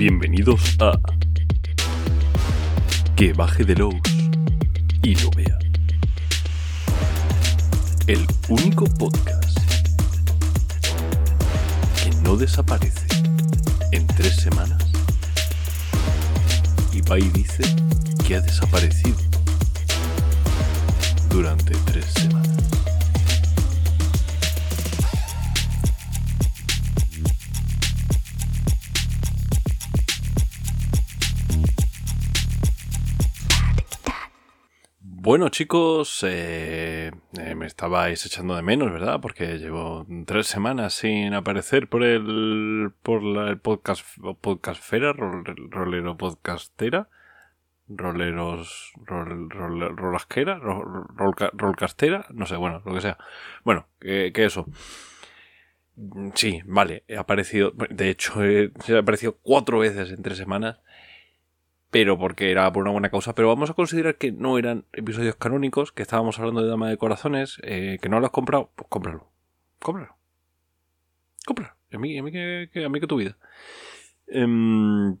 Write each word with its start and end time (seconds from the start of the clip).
Bienvenidos 0.00 0.78
a 0.80 0.98
Que 3.16 3.34
baje 3.34 3.64
de 3.64 3.74
Lowe's 3.74 4.00
y 5.02 5.14
lo 5.16 5.30
vea. 5.32 5.58
El 8.06 8.26
único 8.48 8.86
podcast 8.86 9.58
que 12.02 12.10
no 12.22 12.38
desaparece 12.38 13.06
en 13.92 14.06
tres 14.06 14.36
semanas 14.36 14.82
y 16.94 17.02
va 17.02 17.18
y 17.18 17.28
dice 17.28 17.64
que 18.26 18.36
ha 18.36 18.40
desaparecido 18.40 19.18
durante 21.28 21.74
tres 21.84 22.06
semanas. 22.06 22.79
Bueno 35.30 35.48
chicos, 35.48 36.24
eh, 36.26 37.12
eh, 37.38 37.54
me 37.54 37.66
estabais 37.68 38.26
echando 38.26 38.56
de 38.56 38.62
menos, 38.62 38.90
¿verdad? 38.90 39.20
Porque 39.20 39.58
llevo 39.60 40.04
tres 40.26 40.48
semanas 40.48 40.94
sin 40.94 41.34
aparecer 41.34 41.86
por 41.86 42.02
el 42.02 42.90
por 43.04 43.22
el 43.46 43.56
podcast 43.60 44.04
podcastfera, 44.40 45.12
rol- 45.12 45.44
rolero 45.70 46.16
podcastera, 46.16 47.08
roleros 47.86 48.92
rol, 49.06 49.48
rol- 49.50 49.96
rolasquera, 49.96 50.58
rol- 50.58 51.06
rolca- 51.14 51.52
rolcastera, 51.52 52.26
no 52.30 52.46
sé, 52.46 52.56
bueno, 52.56 52.82
lo 52.84 52.92
que 52.92 53.00
sea. 53.00 53.16
Bueno, 53.62 53.86
que, 54.00 54.32
eso. 54.34 54.66
Sí, 56.34 56.60
vale, 56.64 57.04
he 57.06 57.16
aparecido, 57.16 57.72
de 57.88 58.10
hecho 58.10 58.42
he, 58.42 58.72
he 58.88 58.98
aparecido 58.98 59.36
cuatro 59.42 59.78
veces 59.78 60.10
en 60.10 60.22
tres 60.24 60.38
semanas 60.38 60.80
pero 61.90 62.18
porque 62.18 62.50
era 62.50 62.72
por 62.72 62.82
una 62.82 62.92
buena 62.92 63.10
causa. 63.10 63.34
Pero 63.34 63.48
vamos 63.48 63.70
a 63.70 63.74
considerar 63.74 64.16
que 64.16 64.32
no 64.32 64.58
eran 64.58 64.84
episodios 64.92 65.36
canónicos, 65.36 65.92
que 65.92 66.02
estábamos 66.02 66.38
hablando 66.38 66.62
de 66.62 66.68
Dama 66.68 66.88
de 66.88 66.96
Corazones, 66.96 67.58
eh, 67.62 67.98
que 68.00 68.08
no 68.08 68.20
lo 68.20 68.26
has 68.26 68.32
comprado, 68.32 68.70
pues 68.76 68.88
cómpralo. 68.88 69.28
Cómpralo. 69.80 70.16
Cómpralo. 71.44 71.74
A 71.92 71.98
mí, 71.98 72.16
a 72.18 72.22
mí 72.22 72.30
que, 72.30 72.84
a 72.84 72.88
mí 72.88 73.00
que 73.00 73.06
tu 73.06 73.16
vida. 73.16 73.36
Em, 74.28 75.16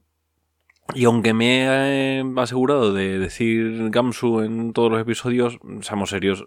y 0.94 1.04
aunque 1.04 1.34
me 1.34 1.64
he 1.64 2.24
asegurado 2.36 2.92
de 2.92 3.18
decir 3.18 3.90
Gamsu 3.90 4.42
en 4.42 4.72
todos 4.72 4.90
los 4.90 5.00
episodios, 5.00 5.58
seamos 5.80 6.10
serios, 6.10 6.46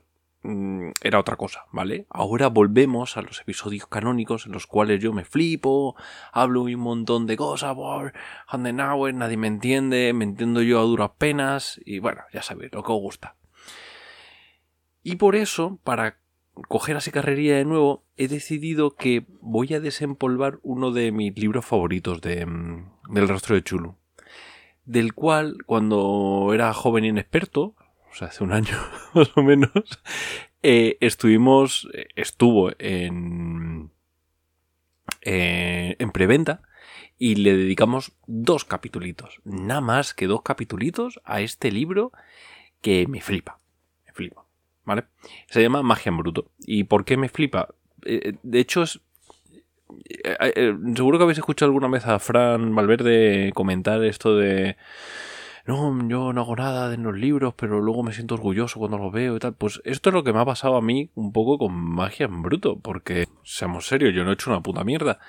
era 1.02 1.20
otra 1.20 1.38
cosa, 1.38 1.66
¿vale? 1.72 2.06
Ahora 2.10 2.48
volvemos 2.48 3.16
a 3.16 3.22
los 3.22 3.40
episodios 3.40 3.88
canónicos 3.88 4.46
en 4.46 4.52
los 4.52 4.68
cuales 4.68 5.02
yo 5.02 5.14
me 5.14 5.24
flipo, 5.24 5.96
hablo 6.34 6.64
un 6.64 6.76
montón 6.76 7.28
de 7.28 7.38
cosas, 7.38 7.76
Handenauer, 8.48 9.14
nadie 9.14 9.38
me 9.38 9.48
entiende, 9.48 10.12
me 10.14 10.26
entiendo 10.26 10.62
yo 10.62 10.80
a 10.80 10.84
duras 10.84 11.12
penas, 11.18 11.80
y 11.86 12.00
bueno, 12.00 12.24
ya 12.34 12.42
sabéis, 12.42 12.74
lo 12.74 12.84
que 12.84 12.92
os 12.92 13.00
gusta. 13.00 13.36
Y 15.02 15.16
por 15.16 15.36
eso, 15.36 15.80
para 15.84 16.20
coger 16.68 16.98
así 16.98 17.12
carrería 17.12 17.58
de 17.58 17.66
nuevo, 17.66 18.04
he 18.18 18.28
decidido 18.28 18.96
que 18.96 19.26
voy 19.42 19.74
a 19.74 19.80
desempolvar 19.80 20.60
uno 20.62 20.92
de 20.92 21.12
mis 21.12 21.38
libros 21.38 21.66
favoritos 21.66 22.22
de, 22.22 22.46
mm, 22.46 22.92
del 23.10 23.28
rastro 23.28 23.56
de 23.56 23.64
Chulu. 23.64 23.96
Del 24.86 25.14
cual, 25.14 25.58
cuando 25.66 26.52
era 26.54 26.74
joven 26.74 27.06
inexperto, 27.06 27.76
sea, 28.16 28.28
hace 28.28 28.44
un 28.44 28.54
año 28.54 28.78
más 29.14 29.32
o 29.36 29.44
menos, 29.44 29.72
eh, 30.62 30.98
estuvimos, 31.02 31.90
eh, 31.94 32.08
estuvo 32.16 32.72
en, 32.80 33.92
eh, 35.22 35.96
en 36.00 36.12
preventa 36.12 36.62
y 37.18 37.36
le 37.36 37.56
dedicamos 37.56 38.14
dos 38.28 38.66
capitulitos, 38.66 39.40
nada 39.44 39.82
más 39.82 40.14
que 40.14 40.28
dos 40.28 40.42
capitulitos 40.42 41.20
a 41.26 41.42
este 41.42 41.72
libro 41.72 42.12
que 42.82 43.08
me 43.08 43.22
flipa, 43.22 43.60
me 44.06 44.14
flipa, 44.14 44.46
¿vale? 44.84 45.06
Se 45.48 45.62
llama 45.62 45.84
Magia 45.84 46.10
en 46.10 46.18
Bruto. 46.18 46.52
¿Y 46.60 46.86
por 46.86 47.06
qué 47.06 47.18
me 47.18 47.30
flipa? 47.30 47.70
De 48.02 48.60
hecho 48.60 48.84
es... 48.84 49.00
seguro 50.96 51.18
que 51.18 51.24
habéis 51.24 51.38
escuchado 51.38 51.70
alguna 51.70 51.88
vez 51.88 52.06
a 52.06 52.20
Fran 52.20 52.76
Valverde 52.76 53.52
comentar 53.54 54.04
esto 54.04 54.36
de... 54.36 54.76
No, 55.66 55.98
yo 56.10 56.34
no 56.34 56.42
hago 56.42 56.56
nada 56.58 56.94
en 56.94 57.04
los 57.04 57.16
libros, 57.16 57.54
pero 57.56 57.80
luego 57.80 58.04
me 58.04 58.12
siento 58.12 58.36
orgulloso 58.36 58.80
cuando 58.80 58.98
los 58.98 59.14
veo 59.14 59.38
y 59.38 59.40
tal. 59.40 59.54
Pues 59.56 59.82
esto 59.86 60.10
es 60.10 60.14
lo 60.14 60.24
que 60.24 60.34
me 60.34 60.40
ha 60.40 60.46
pasado 60.46 60.76
a 60.76 60.82
mí 60.82 61.10
un 61.16 61.32
poco 61.32 61.58
con 61.58 61.74
Magia 61.74 62.26
en 62.26 62.42
Bruto, 62.42 62.80
porque, 62.80 63.28
seamos 63.44 63.88
serios, 63.88 64.14
yo 64.14 64.26
no 64.26 64.32
he 64.32 64.34
hecho 64.34 64.50
una 64.52 64.62
puta 64.62 64.84
mierda. 64.84 65.20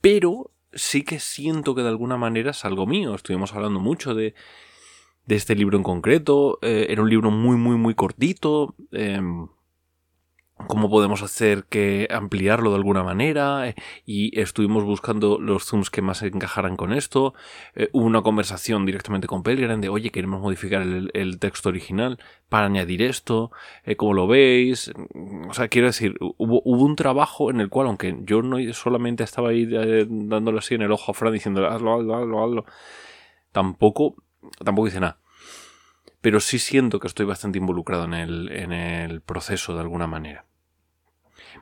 Pero 0.00 0.50
sí 0.72 1.04
que 1.04 1.20
siento 1.20 1.74
que 1.76 1.82
de 1.82 1.88
alguna 1.88 2.16
manera 2.16 2.50
es 2.50 2.64
algo 2.64 2.86
mío. 2.86 3.14
Estuvimos 3.14 3.54
hablando 3.54 3.78
mucho 3.78 4.14
de, 4.14 4.34
de 5.26 5.36
este 5.36 5.54
libro 5.54 5.76
en 5.76 5.84
concreto. 5.84 6.58
eh, 6.62 6.86
era 6.90 7.02
un 7.02 7.10
libro 7.10 7.30
muy, 7.30 7.56
muy, 7.56 7.76
muy 7.76 7.94
cortito. 7.94 8.74
em, 8.92 9.48
¿Cómo 10.68 10.88
podemos 10.88 11.22
hacer 11.22 11.64
que 11.64 12.08
ampliarlo 12.10 12.70
de 12.70 12.76
alguna 12.76 13.02
manera? 13.02 13.68
Eh, 13.68 13.74
Y 14.06 14.40
estuvimos 14.40 14.84
buscando 14.84 15.38
los 15.38 15.66
zooms 15.66 15.90
que 15.90 16.00
más 16.00 16.22
encajaran 16.22 16.76
con 16.76 16.94
esto. 16.94 17.34
Eh, 17.74 17.90
hubo 17.92 18.06
una 18.06 18.22
conversación 18.22 18.86
directamente 18.86 19.26
con 19.26 19.42
Pelgrim 19.42 19.80
de, 19.82 19.90
oye, 19.90 20.10
queremos 20.10 20.40
modificar 20.40 20.80
el, 20.82 21.38
texto 21.38 21.68
original 21.68 22.18
para 22.48 22.66
añadir 22.66 23.02
esto. 23.02 23.50
Eh, 23.84 23.96
¿Cómo 23.96 24.14
lo 24.14 24.26
veis? 24.26 24.92
O 25.48 25.52
sea, 25.52 25.68
quiero 25.68 25.88
decir, 25.88 26.16
hubo, 26.20 26.62
hubo 26.64 26.84
un 26.84 26.96
trabajo 26.96 27.50
en 27.50 27.60
el 27.60 27.68
cual, 27.68 27.88
aunque 27.88 28.16
yo 28.22 28.40
no 28.42 28.56
solamente 28.72 29.24
estaba 29.24 29.50
ahí 29.50 29.68
eh, 29.70 30.06
dándole 30.08 30.58
así 30.58 30.74
en 30.74 30.82
el 30.82 30.92
ojo 30.92 31.12
a 31.12 31.14
Fran 31.14 31.34
diciendo, 31.34 31.66
hazlo, 31.68 31.94
hazlo, 31.96 32.16
hazlo, 32.16 32.44
hazlo, 32.44 32.64
tampoco, 33.52 34.16
tampoco 34.64 34.88
hice 34.88 35.00
nada. 35.00 35.18
Pero 36.26 36.40
sí 36.40 36.58
siento 36.58 36.98
que 36.98 37.06
estoy 37.06 37.24
bastante 37.24 37.58
involucrado 37.58 38.02
en 38.04 38.12
el, 38.12 38.50
en 38.50 38.72
el 38.72 39.20
proceso 39.20 39.74
de 39.74 39.80
alguna 39.82 40.08
manera. 40.08 40.44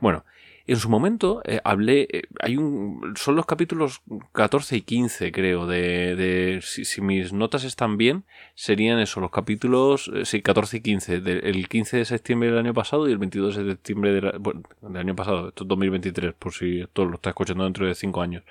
Bueno, 0.01 0.25
en 0.67 0.79
su 0.79 0.89
momento 0.89 1.43
eh, 1.45 1.61
hablé, 1.65 2.09
eh, 2.11 2.23
hay 2.41 2.57
un, 2.57 3.13
son 3.15 3.37
los 3.37 3.45
capítulos 3.45 4.01
14 4.33 4.77
y 4.77 4.81
15 4.81 5.33
creo, 5.33 5.67
de, 5.67 6.61
si, 6.63 6.87
si 6.87 7.03
mis 7.03 7.35
notas 7.35 7.65
están 7.65 7.99
bien, 7.99 8.25
serían 8.55 9.01
eso, 9.01 9.21
los 9.21 9.31
capítulos, 9.31 10.11
eh, 10.15 10.25
sí, 10.25 10.41
14 10.41 10.79
y 10.79 10.81
15, 10.81 11.21
de- 11.21 11.41
el 11.41 11.69
15 11.69 11.99
de 11.99 12.07
septiembre 12.07 12.49
del 12.49 12.59
año 12.59 12.73
pasado 12.73 13.07
y 13.07 13.13
el 13.13 13.19
22 13.19 13.57
de 13.57 13.71
septiembre 13.73 14.13
del 14.15 14.97
año 14.97 15.15
pasado, 15.15 15.49
esto 15.49 15.65
es 15.65 15.69
2023, 15.69 16.33
por 16.33 16.55
si 16.55 16.81
esto 16.81 17.05
lo 17.05 17.17
está 17.17 17.29
escuchando 17.29 17.65
dentro 17.65 17.87
de 17.87 17.95
5 17.95 18.23
años. 18.23 18.45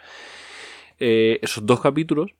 Eh, 1.00 1.40
esos 1.41 1.66
dos 1.66 1.81
capítulos 1.81 2.35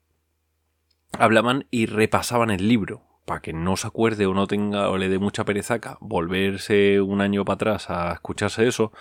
hablaban 1.17 1.66
y 1.72 1.88
repasaban 1.88 2.51
el 2.51 2.67
libro 2.67 3.01
para 3.25 3.41
que 3.41 3.53
no 3.53 3.78
se 3.78 3.88
acuerde 3.88 4.25
o 4.25 4.34
no 4.34 4.47
tenga 4.47 4.89
o 4.89 4.97
le 4.97 5.09
dé 5.09 5.19
mucha 5.19 5.45
perezaca 5.45 5.97
volverse 6.01 7.00
un 7.01 7.22
año 7.22 7.45
para 7.45 7.56
atrás 7.56 7.89
a 7.89 8.11
escucharse 8.13 8.67
eso, 8.67 8.91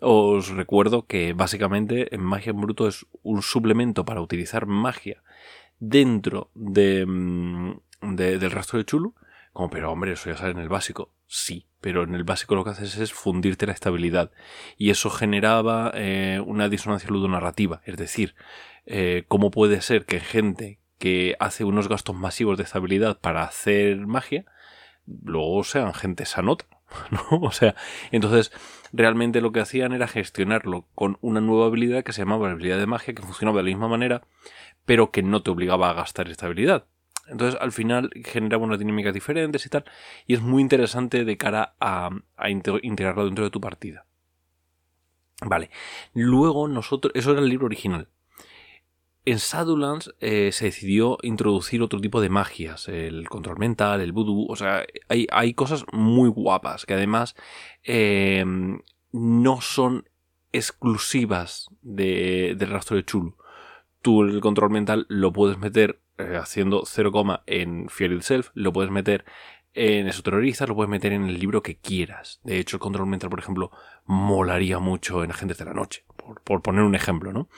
os 0.00 0.48
recuerdo 0.48 1.06
que 1.06 1.32
básicamente 1.32 2.14
en 2.14 2.22
Magia 2.22 2.50
en 2.50 2.60
Bruto 2.60 2.86
es 2.88 3.06
un 3.22 3.42
suplemento 3.42 4.04
para 4.04 4.20
utilizar 4.20 4.66
magia 4.66 5.22
dentro 5.78 6.50
de, 6.54 7.04
mm, 7.06 7.72
de- 8.02 8.38
del 8.38 8.50
rastro 8.50 8.78
de 8.78 8.84
Chulu. 8.84 9.14
Como, 9.52 9.70
pero 9.70 9.92
hombre, 9.92 10.12
eso 10.12 10.30
ya 10.30 10.36
sale 10.36 10.50
en 10.52 10.58
el 10.58 10.68
básico. 10.68 11.12
Sí, 11.26 11.66
pero 11.80 12.02
en 12.02 12.14
el 12.14 12.24
básico 12.24 12.54
lo 12.56 12.64
que 12.64 12.70
haces 12.70 12.96
es 12.98 13.12
fundirte 13.12 13.66
la 13.66 13.72
estabilidad. 13.72 14.32
Y 14.76 14.90
eso 14.90 15.10
generaba 15.10 15.92
eh, 15.94 16.40
una 16.44 16.68
disonancia 16.68 17.08
ludonarrativa. 17.10 17.80
Es 17.84 17.96
decir, 17.96 18.34
eh, 18.86 19.24
¿cómo 19.28 19.50
puede 19.50 19.80
ser 19.80 20.06
que 20.06 20.18
gente 20.20 20.80
que 21.04 21.36
hace 21.38 21.64
unos 21.64 21.86
gastos 21.86 22.16
masivos 22.16 22.56
de 22.56 22.64
estabilidad 22.64 23.18
para 23.20 23.42
hacer 23.44 24.06
magia, 24.06 24.46
luego 25.06 25.62
sean 25.62 25.92
gente 25.92 26.24
sanota? 26.24 26.64
¿no? 27.10 27.40
O 27.42 27.52
sea, 27.52 27.74
entonces 28.10 28.52
realmente 28.90 29.42
lo 29.42 29.52
que 29.52 29.60
hacían 29.60 29.92
era 29.92 30.08
gestionarlo 30.08 30.88
con 30.94 31.18
una 31.20 31.42
nueva 31.42 31.66
habilidad 31.66 32.04
que 32.04 32.14
se 32.14 32.22
llamaba 32.22 32.50
habilidad 32.50 32.78
de 32.78 32.86
magia, 32.86 33.14
que 33.14 33.20
funcionaba 33.20 33.58
de 33.58 33.64
la 33.64 33.68
misma 33.76 33.88
manera, 33.88 34.22
pero 34.86 35.10
que 35.10 35.22
no 35.22 35.42
te 35.42 35.50
obligaba 35.50 35.90
a 35.90 35.92
gastar 35.92 36.30
estabilidad. 36.30 36.86
Entonces, 37.28 37.60
al 37.60 37.72
final 37.72 38.10
generaba 38.24 38.64
unas 38.64 38.78
dinámicas 38.78 39.12
diferentes 39.12 39.66
y 39.66 39.68
tal, 39.68 39.84
y 40.26 40.32
es 40.32 40.40
muy 40.40 40.62
interesante 40.62 41.26
de 41.26 41.36
cara 41.36 41.74
a, 41.80 42.08
a 42.38 42.48
inte- 42.48 42.80
integrarlo 42.82 43.26
dentro 43.26 43.44
de 43.44 43.50
tu 43.50 43.60
partida. 43.60 44.06
Vale. 45.44 45.70
Luego 46.14 46.66
nosotros, 46.66 47.12
eso 47.14 47.32
era 47.32 47.40
el 47.42 47.48
libro 47.50 47.66
original. 47.66 48.08
En 49.26 49.38
Shadowlands 49.38 50.14
eh, 50.20 50.52
se 50.52 50.66
decidió 50.66 51.16
introducir 51.22 51.80
otro 51.80 51.98
tipo 52.00 52.20
de 52.20 52.28
magias, 52.28 52.88
el 52.88 53.26
control 53.28 53.58
mental, 53.58 54.02
el 54.02 54.12
voodoo, 54.12 54.46
o 54.50 54.56
sea, 54.56 54.84
hay, 55.08 55.26
hay 55.32 55.54
cosas 55.54 55.86
muy 55.92 56.28
guapas 56.28 56.84
que 56.84 56.92
además 56.92 57.34
eh, 57.84 58.44
no 59.12 59.60
son 59.62 60.08
exclusivas 60.52 61.70
de, 61.80 62.54
del 62.56 62.70
rastro 62.70 62.96
de 62.96 63.04
Chulu. 63.04 63.36
Tú 64.02 64.22
el 64.22 64.40
control 64.40 64.70
mental 64.70 65.06
lo 65.08 65.32
puedes 65.32 65.56
meter 65.56 66.02
eh, 66.18 66.36
haciendo 66.36 66.82
0, 66.84 67.42
en 67.46 67.88
Fear 67.88 68.12
Itself, 68.12 68.50
lo 68.52 68.74
puedes 68.74 68.90
meter 68.90 69.24
en 69.72 70.06
Esoterroristas, 70.06 70.68
lo 70.68 70.74
puedes 70.74 70.90
meter 70.90 71.12
en 71.12 71.24
el 71.24 71.40
libro 71.40 71.62
que 71.62 71.78
quieras. 71.78 72.40
De 72.44 72.58
hecho, 72.58 72.76
el 72.76 72.80
control 72.80 73.08
mental, 73.08 73.30
por 73.30 73.40
ejemplo, 73.40 73.70
molaría 74.04 74.78
mucho 74.80 75.24
en 75.24 75.30
Agentes 75.30 75.56
de 75.56 75.64
la 75.64 75.72
Noche, 75.72 76.04
por, 76.14 76.42
por 76.42 76.60
poner 76.60 76.82
un 76.82 76.94
ejemplo, 76.94 77.32
¿no? 77.32 77.48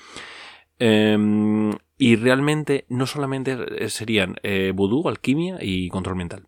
Em, 0.78 1.73
Y 1.99 2.17
realmente 2.17 2.84
no 2.88 3.06
solamente 3.06 3.88
serían 3.88 4.37
eh, 4.43 4.73
vudú, 4.75 5.08
alquimia 5.08 5.56
y 5.61 5.88
control 5.88 6.17
mental. 6.17 6.46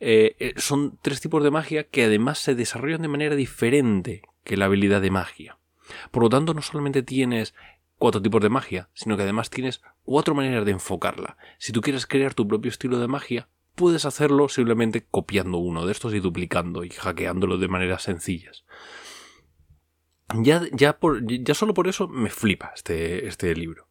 Eh, 0.00 0.34
eh, 0.40 0.54
son 0.56 0.98
tres 1.00 1.20
tipos 1.20 1.44
de 1.44 1.52
magia 1.52 1.84
que 1.84 2.04
además 2.04 2.38
se 2.38 2.54
desarrollan 2.56 3.02
de 3.02 3.08
manera 3.08 3.36
diferente 3.36 4.22
que 4.42 4.56
la 4.56 4.64
habilidad 4.64 5.00
de 5.00 5.10
magia. 5.10 5.58
Por 6.10 6.24
lo 6.24 6.28
tanto, 6.28 6.54
no 6.54 6.62
solamente 6.62 7.02
tienes 7.02 7.54
cuatro 7.98 8.20
tipos 8.20 8.42
de 8.42 8.48
magia, 8.48 8.88
sino 8.94 9.16
que 9.16 9.22
además 9.22 9.48
tienes 9.48 9.80
cuatro 10.02 10.34
maneras 10.34 10.64
de 10.64 10.72
enfocarla. 10.72 11.36
Si 11.58 11.72
tú 11.72 11.80
quieres 11.80 12.06
crear 12.06 12.34
tu 12.34 12.48
propio 12.48 12.70
estilo 12.70 12.98
de 12.98 13.06
magia, 13.06 13.48
puedes 13.76 14.04
hacerlo 14.04 14.48
simplemente 14.48 15.06
copiando 15.08 15.58
uno 15.58 15.86
de 15.86 15.92
estos 15.92 16.14
y 16.14 16.20
duplicando 16.20 16.84
y 16.84 16.90
hackeándolo 16.90 17.58
de 17.58 17.68
maneras 17.68 18.02
sencillas. 18.02 18.64
Ya, 20.42 20.62
ya, 20.72 20.98
por, 20.98 21.24
ya 21.26 21.54
solo 21.54 21.74
por 21.74 21.88
eso 21.88 22.08
me 22.08 22.30
flipa 22.30 22.72
este, 22.74 23.26
este 23.26 23.54
libro. 23.54 23.88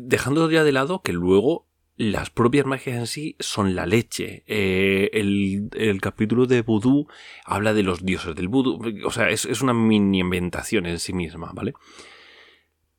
Dejando 0.00 0.50
ya 0.50 0.64
de 0.64 0.72
lado 0.72 1.02
que 1.02 1.12
luego 1.12 1.66
las 1.96 2.30
propias 2.30 2.64
magias 2.64 2.96
en 2.96 3.06
sí 3.06 3.36
son 3.40 3.74
la 3.74 3.86
leche. 3.86 4.44
Eh, 4.46 5.10
el, 5.12 6.00
capítulo 6.00 6.46
de 6.46 6.62
vudú 6.62 7.08
habla 7.44 7.74
de 7.74 7.82
los 7.82 8.04
dioses 8.04 8.34
del 8.34 8.48
vudú. 8.48 8.80
O 9.04 9.10
sea, 9.10 9.30
es, 9.30 9.44
es, 9.46 9.62
una 9.62 9.74
mini 9.74 10.20
inventación 10.20 10.86
en 10.86 10.98
sí 10.98 11.12
misma, 11.12 11.50
¿vale? 11.54 11.74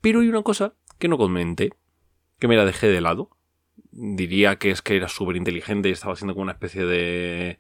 Pero 0.02 0.20
hay 0.22 0.28
una 0.28 0.44
cosa 0.44 0.74
que 0.98 1.08
no 1.08 1.18
comenté, 1.18 1.72
que 2.40 2.48
me 2.48 2.58
la 2.58 2.66
dejé 2.66 2.88
de 2.88 3.02
lado. 3.02 3.30
Diría 3.92 4.58
que 4.58 4.72
es 4.72 4.82
que 4.82 4.98
era 4.98 5.08
súper 5.08 5.38
inteligente 5.38 5.90
y 5.90 5.94
estaba 5.94 6.14
haciendo 6.14 6.34
como 6.34 6.44
una 6.44 6.52
especie 6.52 6.86
de, 6.86 7.58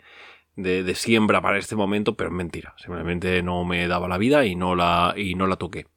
de, 0.62 0.84
de, 0.84 0.96
siembra 0.96 1.42
para 1.42 1.58
este 1.58 1.76
momento, 1.76 2.16
pero 2.16 2.30
es 2.30 2.36
mentira. 2.36 2.76
Simplemente 2.78 3.42
no 3.44 3.66
me 3.66 3.88
daba 3.88 4.08
la 4.08 4.18
vida 4.18 4.46
y 4.46 4.56
no 4.56 4.76
la, 4.76 5.14
y 5.18 5.36
no 5.36 5.48
la 5.48 5.56
toqué. 5.56 5.88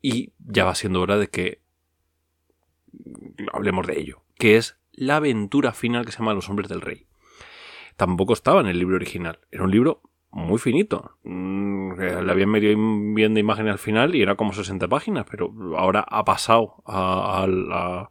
Y 0.00 0.32
ya 0.38 0.64
va 0.64 0.74
siendo 0.74 1.00
hora 1.00 1.16
de 1.16 1.28
que 1.28 1.62
hablemos 3.52 3.86
de 3.86 3.98
ello 3.98 4.24
que 4.38 4.56
es 4.56 4.78
la 4.92 5.16
aventura 5.16 5.72
final 5.72 6.04
que 6.04 6.12
se 6.12 6.18
llama 6.18 6.34
Los 6.34 6.48
hombres 6.48 6.68
del 6.68 6.80
rey. 6.80 7.06
Tampoco 7.96 8.32
estaba 8.32 8.60
en 8.60 8.66
el 8.66 8.78
libro 8.78 8.96
original. 8.96 9.38
Era 9.50 9.64
un 9.64 9.70
libro 9.70 10.02
muy 10.30 10.58
finito. 10.58 11.16
Mm, 11.22 11.94
le 11.98 12.32
habían 12.32 12.50
metido 12.50 12.76
viendo 13.14 13.38
imágenes 13.38 13.72
al 13.72 13.78
final 13.78 14.14
y 14.14 14.22
era 14.22 14.34
como 14.34 14.52
60 14.52 14.88
páginas, 14.88 15.26
pero 15.30 15.52
ahora 15.76 16.04
ha 16.08 16.24
pasado 16.24 16.82
a, 16.86 18.10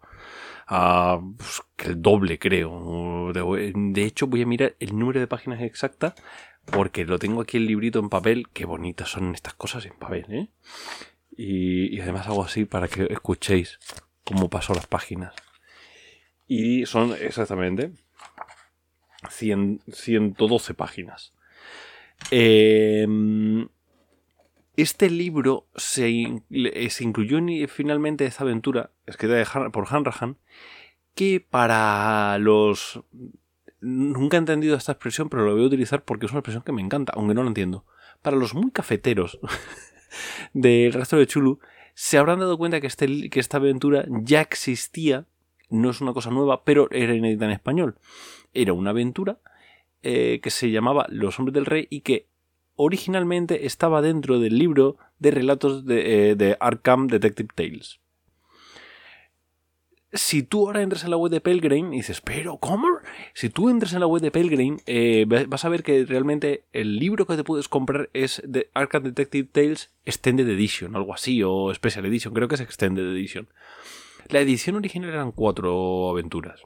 pues, 1.38 1.62
el 1.86 2.02
doble, 2.02 2.40
creo. 2.40 3.32
De, 3.34 4.04
hecho, 4.04 4.28
voy 4.28 4.42
a 4.42 4.46
mirar 4.46 4.76
el 4.80 4.98
número 4.98 5.20
de 5.20 5.28
páginas 5.28 5.62
exacta 5.62 6.16
porque 6.66 7.06
lo 7.06 7.20
tengo 7.20 7.42
aquí 7.42 7.58
el 7.58 7.66
librito 7.66 8.00
en 8.00 8.10
papel. 8.10 8.50
Qué 8.54 8.66
bonitas 8.66 9.10
son 9.10 9.34
estas 9.36 9.54
cosas 9.54 9.86
en 9.86 9.94
papel, 9.94 10.26
¿eh? 10.30 10.48
Y, 11.36 12.00
además 12.00 12.28
hago 12.28 12.44
así 12.44 12.66
para 12.66 12.88
que 12.88 13.08
escuchéis 13.10 13.80
cómo 14.24 14.50
pasó 14.50 14.74
las 14.74 14.88
páginas. 14.88 15.34
Y 16.48 16.86
son 16.86 17.14
exactamente 17.20 17.92
112 19.30 20.74
páginas. 20.74 21.34
Em, 22.32 23.68
este 24.76 25.10
libro 25.10 25.68
se, 25.76 26.10
incluyó 26.10 27.40
finalmente 27.68 28.26
esta 28.26 28.44
aventura, 28.44 28.92
escrita 29.06 29.72
por 29.72 29.88
Hanrahan, 29.90 30.38
que 31.16 31.46
para 31.48 32.38
los... 32.40 33.02
Nunca 33.82 34.38
he 34.38 34.40
entendido 34.40 34.76
esta 34.78 34.94
expresión, 34.94 35.30
pero 35.30 35.46
lo 35.46 35.54
voy 35.54 35.64
a 35.64 35.68
utilizar 35.68 36.04
porque 36.04 36.26
es 36.26 36.32
una 36.32 36.40
expresión 36.40 36.64
que 36.64 36.72
me 36.72 36.82
encanta, 36.82 37.14
aunque 37.16 37.34
no 37.34 37.44
lo 37.44 37.50
entiendo. 37.50 37.86
Para 38.22 38.38
los 38.38 38.54
muy 38.54 38.72
cafeteros 38.72 39.40
del 40.54 40.94
resto 40.94 41.18
de 41.18 41.28
Chulu, 41.28 41.60
se 41.94 42.18
habrán 42.18 42.40
dado 42.40 42.58
cuenta 42.58 42.80
que, 42.80 42.88
este, 42.88 43.30
que 43.30 43.40
esta 43.40 43.58
aventura 43.58 44.06
ya 44.08 44.42
existía 44.42 45.28
no 45.70 45.90
es 45.90 46.02
una 46.02 46.14
cosa 46.14 46.30
nueva, 46.30 46.64
pero 46.64 46.88
era 46.92 47.16
inédita 47.16 47.46
en 47.46 47.52
español. 47.52 47.98
Era 48.54 48.74
una 48.74 48.92
aventura 48.92 49.40
eh, 50.04 50.40
que 50.42 50.52
se 50.52 50.72
llamaba 50.72 51.08
Los 51.10 51.40
hombres 51.40 51.54
del 51.54 51.66
rey 51.66 51.88
y 51.90 52.02
que 52.02 52.28
originalmente 52.76 53.66
estaba 53.66 54.02
dentro 54.02 54.40
del 54.40 54.58
libro 54.58 54.98
de 55.20 55.32
relatos 55.32 55.86
de, 55.86 56.32
eh, 56.32 56.58
Arkham 56.60 57.08
Detective 57.08 57.50
Tales. 57.54 58.00
Si 60.12 60.44
tú 60.44 60.68
ahora 60.68 60.84
entras 60.84 61.04
en 61.04 61.10
la 61.10 61.18
web 61.18 61.32
de 61.32 61.42
Pelgrane 61.42 61.96
y 61.96 61.98
dices, 61.98 62.22
pero 62.22 62.58
¿cómo? 62.58 62.88
Si 63.34 63.50
tú 63.50 63.70
entras 63.70 63.94
en 63.94 64.00
la 64.00 64.06
web 64.06 64.22
de 64.22 64.30
Pelgrane, 64.30 64.78
eh, 64.86 65.26
vas 65.48 65.66
a 65.66 65.70
ver 65.70 65.82
que 65.82 66.06
realmente 66.06 66.66
el 66.72 66.98
libro 66.98 67.26
que 67.26 67.36
te 67.36 67.44
puedes 67.44 67.68
comprar 67.68 68.12
es 68.14 68.40
de 68.46 68.70
Arkham 68.76 69.04
Detective 69.04 69.50
Tales 69.52 69.92
Extended 70.06 70.48
Edition, 70.48 70.96
algo 70.96 71.16
así, 71.16 71.42
o 71.44 71.74
Special 71.74 72.06
Edition, 72.06 72.34
creo 72.34 72.48
que 72.48 72.56
es 72.56 72.62
Extended 72.62 73.12
Edition. 73.12 73.50
La 74.30 74.40
edición 74.40 74.76
original 74.76 75.10
eran 75.10 75.32
cuatro 75.32 76.10
aventuras. 76.10 76.62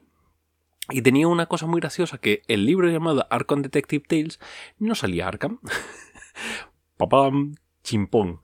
Y 0.90 1.02
tenía 1.02 1.28
una 1.28 1.48
cosa 1.48 1.68
muy 1.68 1.82
graciosa 1.82 2.18
que 2.18 2.44
el 2.48 2.66
libro 2.66 2.90
llamado 2.90 3.28
Arkham 3.30 3.62
Detective 3.62 4.06
Tales 4.08 4.40
no 4.80 4.96
salía 4.96 5.28
Arkham. 5.28 5.60
Papam, 6.98 7.56
chimpón. 7.84 8.40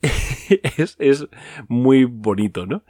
es, 0.98 1.28
muy 1.68 2.04
bonito, 2.04 2.66
¿no? 2.66 2.82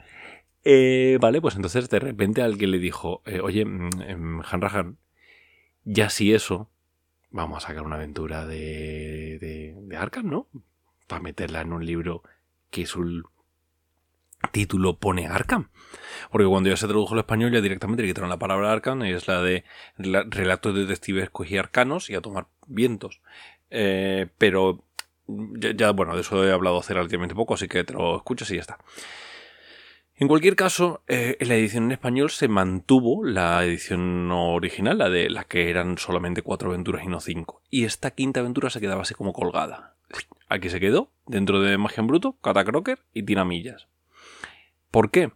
Eh, 0.63 1.17
vale, 1.21 1.41
pues 1.41 1.55
entonces 1.55 1.89
de 1.89 1.99
repente 1.99 2.41
alguien 2.41 2.71
le 2.71 2.79
dijo, 2.79 3.21
eh, 3.25 3.39
oye, 3.41 3.65
mm, 3.65 4.01
em, 4.01 4.41
Hanrahan, 4.41 4.97
ya 5.83 6.09
si 6.09 6.33
eso, 6.33 6.69
vamos 7.29 7.63
a 7.63 7.67
sacar 7.67 7.83
una 7.83 7.95
aventura 7.95 8.45
de, 8.45 9.37
de, 9.39 9.75
de 9.79 9.97
Arkham, 9.97 10.29
¿no? 10.29 10.47
Para 11.07 11.21
meterla 11.21 11.61
en 11.61 11.73
un 11.73 11.85
libro 11.85 12.23
que 12.69 12.81
es 12.81 12.95
un 12.95 13.23
título 14.51 14.97
pone 14.97 15.27
Arkham. 15.27 15.69
Porque 16.31 16.47
cuando 16.47 16.69
ya 16.69 16.77
se 16.77 16.87
tradujo 16.87 17.13
al 17.13 17.19
español 17.19 17.51
ya 17.51 17.61
directamente 17.61 18.03
le 18.03 18.09
quitaron 18.09 18.29
la 18.29 18.39
palabra 18.39 18.71
Arkham 18.71 19.03
es 19.03 19.27
la 19.27 19.41
de 19.41 19.63
relatos 19.97 20.73
de 20.73 20.81
detectives 20.81 21.29
y 21.47 21.57
arcanos 21.57 22.09
y 22.09 22.15
a 22.15 22.21
tomar 22.21 22.47
vientos. 22.67 23.21
Eh, 23.69 24.27
pero 24.37 24.83
ya, 25.27 25.91
bueno, 25.91 26.15
de 26.15 26.21
eso 26.21 26.45
he 26.45 26.51
hablado 26.51 26.79
hace 26.79 26.93
relativamente 26.93 27.35
poco, 27.35 27.53
así 27.53 27.67
que 27.67 27.83
te 27.83 27.93
lo 27.93 28.17
escuchas 28.17 28.49
y 28.51 28.55
ya 28.55 28.61
está. 28.61 28.77
En 30.19 30.27
cualquier 30.27 30.55
caso, 30.55 31.03
eh, 31.07 31.37
en 31.39 31.47
la 31.47 31.55
edición 31.55 31.85
en 31.85 31.91
español 31.91 32.31
se 32.31 32.47
mantuvo 32.47 33.23
la 33.23 33.63
edición 33.63 34.31
original, 34.31 34.97
la 34.97 35.09
de 35.09 35.29
las 35.29 35.45
que 35.45 35.69
eran 35.69 35.99
solamente 35.99 36.41
cuatro 36.41 36.69
aventuras 36.69 37.03
y 37.03 37.07
no 37.07 37.19
cinco. 37.19 37.61
Y 37.69 37.85
esta 37.85 38.11
quinta 38.11 38.39
aventura 38.39 38.71
se 38.71 38.81
quedaba 38.81 39.03
así 39.03 39.13
como 39.13 39.31
colgada. 39.31 39.95
Aquí 40.49 40.69
se 40.69 40.79
quedó, 40.79 41.11
dentro 41.27 41.61
de 41.61 41.77
Magia 41.77 42.01
en 42.01 42.07
Bruto, 42.07 42.37
Catacroker 42.41 42.99
y 43.13 43.23
Tiramillas. 43.23 43.87
¿Por 44.97 45.11
qué? 45.11 45.29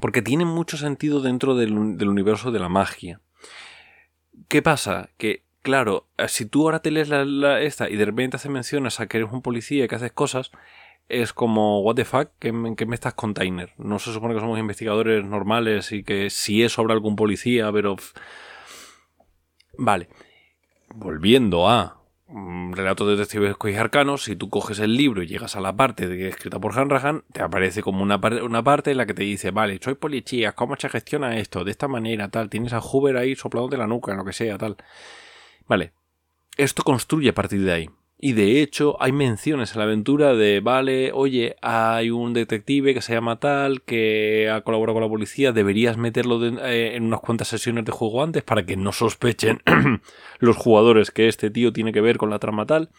Porque 0.00 0.20
tiene 0.20 0.44
mucho 0.44 0.76
sentido 0.76 1.20
dentro 1.20 1.54
del, 1.54 1.78
universo 1.78 2.50
de 2.50 2.58
la 2.58 2.68
magia. 2.68 3.20
¿Qué 4.48 4.62
pasa? 4.62 5.10
Que, 5.16 5.44
claro, 5.62 6.08
eh, 6.18 6.26
si 6.26 6.44
tú 6.44 6.64
ahora 6.64 6.80
te 6.80 6.90
lees 6.90 7.08
la, 7.08 7.60
esta 7.60 7.88
y 7.88 7.94
de 7.94 8.04
repente 8.04 8.36
hace 8.36 8.48
menciones 8.48 8.98
a 8.98 9.06
que 9.06 9.18
eres 9.18 9.30
un 9.30 9.42
policía 9.42 9.84
y 9.84 9.86
que 9.86 9.94
haces 9.94 10.10
cosas, 10.10 10.50
es 11.08 11.32
como, 11.32 11.82
what 11.82 11.94
the 11.94 12.04
fuck, 12.04 12.30
¿qué, 12.40 12.50
me 12.50 12.94
estás 12.96 13.14
container? 13.14 13.72
No 13.78 14.00
se 14.00 14.12
supone 14.12 14.34
que 14.34 14.40
somos 14.40 14.58
investigadores 14.58 15.24
normales 15.24 15.92
y 15.92 16.02
que 16.02 16.30
si 16.30 16.64
es 16.64 16.72
sobre 16.72 16.94
algún 16.94 17.14
policía, 17.14 17.70
pero... 17.70 17.94
Vale. 19.78 20.08
Volviendo 20.92 21.68
a 21.68 22.03
relatos 22.28 23.06
de 23.06 23.16
detectives 23.16 23.56
y 23.64 23.74
arcanos, 23.74 24.24
si 24.24 24.36
tú 24.36 24.48
coges 24.48 24.78
el 24.78 24.96
libro 24.96 25.22
y 25.22 25.26
llegas 25.26 25.56
a 25.56 25.60
la 25.60 25.76
parte 25.76 26.28
escrita 26.28 26.58
por 26.58 26.78
Hanrahan, 26.78 27.24
te 27.32 27.42
aparece 27.42 27.82
como 27.82 28.02
una, 28.02 28.20
una 28.42 28.62
parte 28.62 28.90
en 28.90 28.96
la 28.96 29.06
que 29.06 29.14
te 29.14 29.22
dice, 29.22 29.50
vale, 29.50 29.78
soy 29.82 29.94
policía, 29.94 30.52
¿cómo 30.52 30.76
se 30.76 30.88
gestiona 30.88 31.36
esto? 31.36 31.64
De 31.64 31.70
esta 31.70 31.88
manera, 31.88 32.28
tal, 32.28 32.48
tienes 32.48 32.72
a 32.72 32.80
Hoover 32.80 33.16
ahí 33.16 33.36
soplándote 33.36 33.76
la 33.76 33.86
nuca, 33.86 34.14
lo 34.14 34.24
que 34.24 34.32
sea, 34.32 34.56
tal. 34.58 34.76
Vale, 35.68 35.92
esto 36.56 36.82
construye 36.82 37.30
a 37.30 37.34
partir 37.34 37.62
de 37.62 37.72
ahí. 37.72 37.90
Y 38.18 38.32
de 38.32 38.62
hecho 38.62 38.96
hay 39.02 39.12
menciones 39.12 39.72
en 39.72 39.78
la 39.78 39.84
aventura 39.84 40.34
de, 40.34 40.60
vale, 40.60 41.10
oye, 41.12 41.56
hay 41.60 42.10
un 42.10 42.32
detective 42.32 42.94
que 42.94 43.02
se 43.02 43.12
llama 43.12 43.40
tal, 43.40 43.82
que 43.82 44.48
ha 44.50 44.62
colaborado 44.62 44.94
con 44.94 45.02
la 45.02 45.08
policía, 45.08 45.52
deberías 45.52 45.96
meterlo 45.96 46.42
eh, 46.46 46.96
en 46.96 47.04
unas 47.04 47.20
cuantas 47.20 47.48
sesiones 47.48 47.84
de 47.84 47.92
juego 47.92 48.22
antes 48.22 48.42
para 48.42 48.64
que 48.64 48.76
no 48.76 48.92
sospechen 48.92 49.60
los 50.38 50.56
jugadores 50.56 51.10
que 51.10 51.28
este 51.28 51.50
tío 51.50 51.72
tiene 51.72 51.92
que 51.92 52.00
ver 52.00 52.16
con 52.16 52.30
la 52.30 52.38
trama 52.38 52.66
tal. 52.66 52.90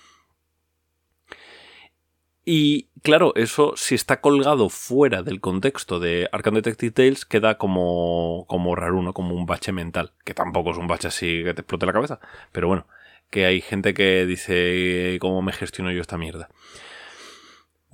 Y 2.47 2.89
claro, 3.01 3.33
eso 3.35 3.73
si 3.75 3.95
está 3.95 4.21
colgado 4.21 4.69
fuera 4.69 5.23
del 5.23 5.41
contexto 5.41 5.99
de 5.99 6.29
Arkham 6.31 6.53
Detective 6.53 6.91
Tales 6.91 7.25
queda 7.25 7.57
como, 7.57 8.45
como 8.47 8.75
raro, 8.75 9.13
como 9.13 9.33
un 9.33 9.47
bache 9.47 9.71
mental, 9.71 10.13
que 10.23 10.35
tampoco 10.35 10.71
es 10.71 10.77
un 10.77 10.87
bache 10.87 11.07
así 11.07 11.43
que 11.43 11.55
te 11.55 11.61
explote 11.61 11.87
la 11.87 11.93
cabeza, 11.93 12.19
pero 12.51 12.67
bueno 12.67 12.85
que 13.29 13.45
hay 13.45 13.61
gente 13.61 13.93
que 13.93 14.25
dice 14.25 15.17
cómo 15.19 15.41
me 15.41 15.51
gestiono 15.51 15.91
yo 15.91 16.01
esta 16.01 16.17
mierda. 16.17 16.49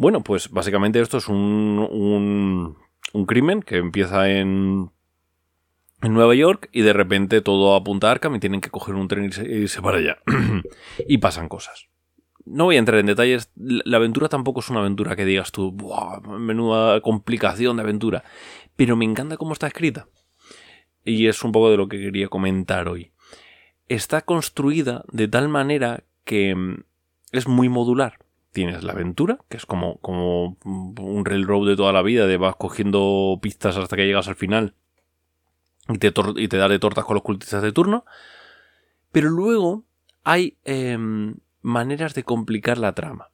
Bueno, 0.01 0.23
pues 0.23 0.49
básicamente 0.49 0.99
esto 0.99 1.17
es 1.17 1.27
un, 1.27 2.75
un, 3.13 3.25
crimen 3.27 3.61
que 3.61 3.77
empieza 3.77 4.31
en, 4.31 4.89
en 6.01 6.13
Nueva 6.13 6.33
York 6.33 6.69
y 6.71 6.81
de 6.81 6.93
repente 6.93 7.41
todo 7.41 7.75
apunta 7.75 8.07
a 8.07 8.11
Arkham 8.11 8.33
y 8.35 8.39
tienen 8.39 8.61
que 8.61 8.71
coger 8.71 8.95
un 8.95 9.07
tren 9.07 9.25
y 9.25 9.41
irse, 9.61 9.81
para 9.81 9.97
allá. 9.97 10.17
y 11.07 11.19
pasan 11.19 11.47
cosas. 11.47 11.87
no 12.45 12.63
voy 12.65 12.77
a 12.77 12.79
entrar 12.79 12.99
en 12.99 13.05
detalles. 13.05 13.51
La 13.55 13.97
aventura 13.97 14.27
tampoco 14.27 14.61
es 14.61 14.69
una 14.69 14.79
aventura 14.79 15.15
que 15.15 15.23
digas 15.23 15.51
tú, 15.51 15.71
Buah, 15.71 16.21
menuda 16.21 16.99
complicación 17.01 17.77
de 17.77 17.83
aventura. 17.83 18.23
Pero 18.75 18.95
me 18.95 19.05
encanta 19.05 19.37
cómo 19.37 19.53
está 19.53 19.67
escrita. 19.67 20.07
Y 21.05 21.27
es 21.27 21.43
un 21.43 21.51
poco 21.51 21.69
de 21.69 21.77
lo 21.77 21.87
que 21.87 21.99
quería 21.99 22.27
comentar 22.27 22.87
hoy. 22.87 23.10
Está 23.91 24.21
construida 24.21 25.03
de 25.11 25.27
tal 25.27 25.49
manera 25.49 26.05
que 26.23 26.55
mm, 26.55 26.83
es 27.33 27.47
muy 27.47 27.67
modular. 27.67 28.19
Tienes 28.53 28.83
la 28.83 28.93
aventura, 28.93 29.39
que 29.49 29.57
es 29.57 29.65
como, 29.65 29.97
como 29.97 30.57
un 30.63 31.25
railroad 31.25 31.67
de 31.67 31.75
toda 31.75 31.91
la 31.91 32.01
vida, 32.01 32.25
de 32.25 32.37
vas 32.37 32.55
cogiendo 32.55 33.37
pistas 33.41 33.75
hasta 33.75 33.97
que 33.97 34.05
llegas 34.05 34.29
al 34.29 34.35
final 34.35 34.75
y 35.89 35.97
te, 35.97 36.13
y 36.37 36.47
te 36.47 36.57
da 36.57 36.69
de 36.69 36.79
tortas 36.79 37.03
con 37.03 37.15
los 37.15 37.23
cultistas 37.23 37.61
de 37.61 37.73
turno. 37.73 38.05
Pero 39.11 39.29
luego 39.29 39.83
hay 40.23 40.57
em, 40.63 41.35
maneras 41.61 42.13
de 42.13 42.23
complicar 42.23 42.77
la 42.77 42.93
trama. 42.93 43.31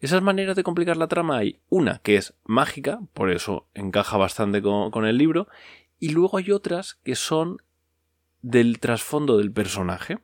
Esas 0.00 0.20
maneras 0.20 0.54
de 0.54 0.64
complicar 0.64 0.98
la 0.98 1.08
trama 1.08 1.38
hay 1.38 1.60
una 1.70 2.00
que 2.00 2.16
es 2.16 2.34
mágica, 2.44 3.00
por 3.14 3.30
eso 3.30 3.68
encaja 3.72 4.18
bastante 4.18 4.60
con, 4.60 5.06
el 5.06 5.16
libro, 5.16 5.48
y 5.98 6.10
luego 6.10 6.36
hay 6.36 6.52
otras 6.52 6.98
que 7.04 7.14
son 7.14 7.62
del 8.42 8.78
trasfondo 8.80 9.38
del 9.38 9.52
personaje. 9.52 10.18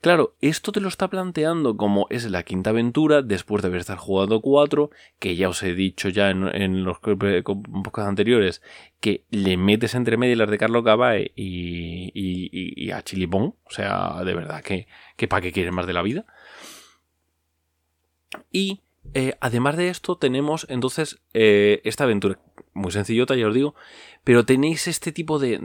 Claro, 0.00 0.34
esto 0.40 0.72
te 0.72 0.80
lo 0.80 0.88
está 0.88 1.08
planteando 1.08 1.76
como 1.76 2.06
es 2.08 2.30
la 2.30 2.42
quinta 2.42 2.70
aventura, 2.70 3.20
después 3.20 3.60
de 3.60 3.68
haber 3.68 3.80
estado 3.80 3.98
jugando 3.98 4.40
cuatro, 4.40 4.90
que 5.18 5.36
ya 5.36 5.50
os 5.50 5.62
he 5.62 5.74
dicho 5.74 6.08
ya 6.08 6.30
en, 6.30 6.84
los 6.84 7.00
podcasts 7.00 8.08
anteriores, 8.08 8.62
que 9.00 9.24
le 9.28 9.58
metes 9.58 9.94
entre 9.94 10.16
medio 10.16 10.36
las 10.36 10.48
de 10.48 10.56
Carlos 10.56 10.84
Cabae 10.84 11.32
y, 11.36 12.10
y, 12.14 12.90
a 12.92 13.02
Chilipón. 13.02 13.56
O 13.64 13.70
sea, 13.70 14.24
de 14.24 14.34
verdad 14.34 14.62
que, 14.62 14.86
para 15.28 15.42
qué 15.42 15.52
quieres 15.52 15.72
más 15.72 15.86
de 15.86 15.92
la 15.92 16.02
vida. 16.02 16.24
Y 18.50 18.80
eh, 19.12 19.34
además 19.40 19.76
de 19.76 19.90
esto, 19.90 20.16
tenemos 20.16 20.66
entonces 20.70 21.20
eh, 21.34 21.82
esta 21.84 22.04
aventura. 22.04 22.38
Muy 22.72 22.92
sencillota, 22.92 23.36
ya 23.36 23.48
os 23.48 23.54
digo. 23.54 23.74
Pero 24.24 24.46
tenéis 24.46 24.88
este 24.88 25.12
tipo 25.12 25.38
de, 25.38 25.58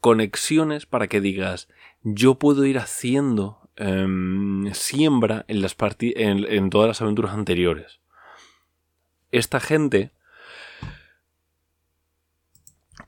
conexiones 0.00 0.86
para 0.86 1.08
que 1.08 1.20
digas, 1.20 1.68
yo 2.02 2.36
puedo 2.36 2.64
ir 2.64 2.78
haciendo 2.78 3.70
em, 3.76 4.72
siembra 4.72 5.44
en, 5.48 5.62
las 5.62 5.76
en, 6.00 6.44
en 6.44 6.70
todas 6.70 6.88
las 6.88 7.02
aventuras 7.02 7.32
anteriores. 7.32 8.00
Esta 9.32 9.60
gente 9.60 10.12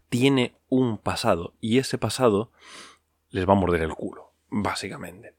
tiene 0.08 0.54
un 0.68 0.98
pasado 0.98 1.54
y 1.60 1.78
ese 1.78 1.98
pasado 1.98 2.50
les 3.30 3.48
va 3.48 3.52
a 3.52 3.56
morder 3.56 3.82
el 3.82 3.94
culo, 3.94 4.32
básicamente. 4.48 5.34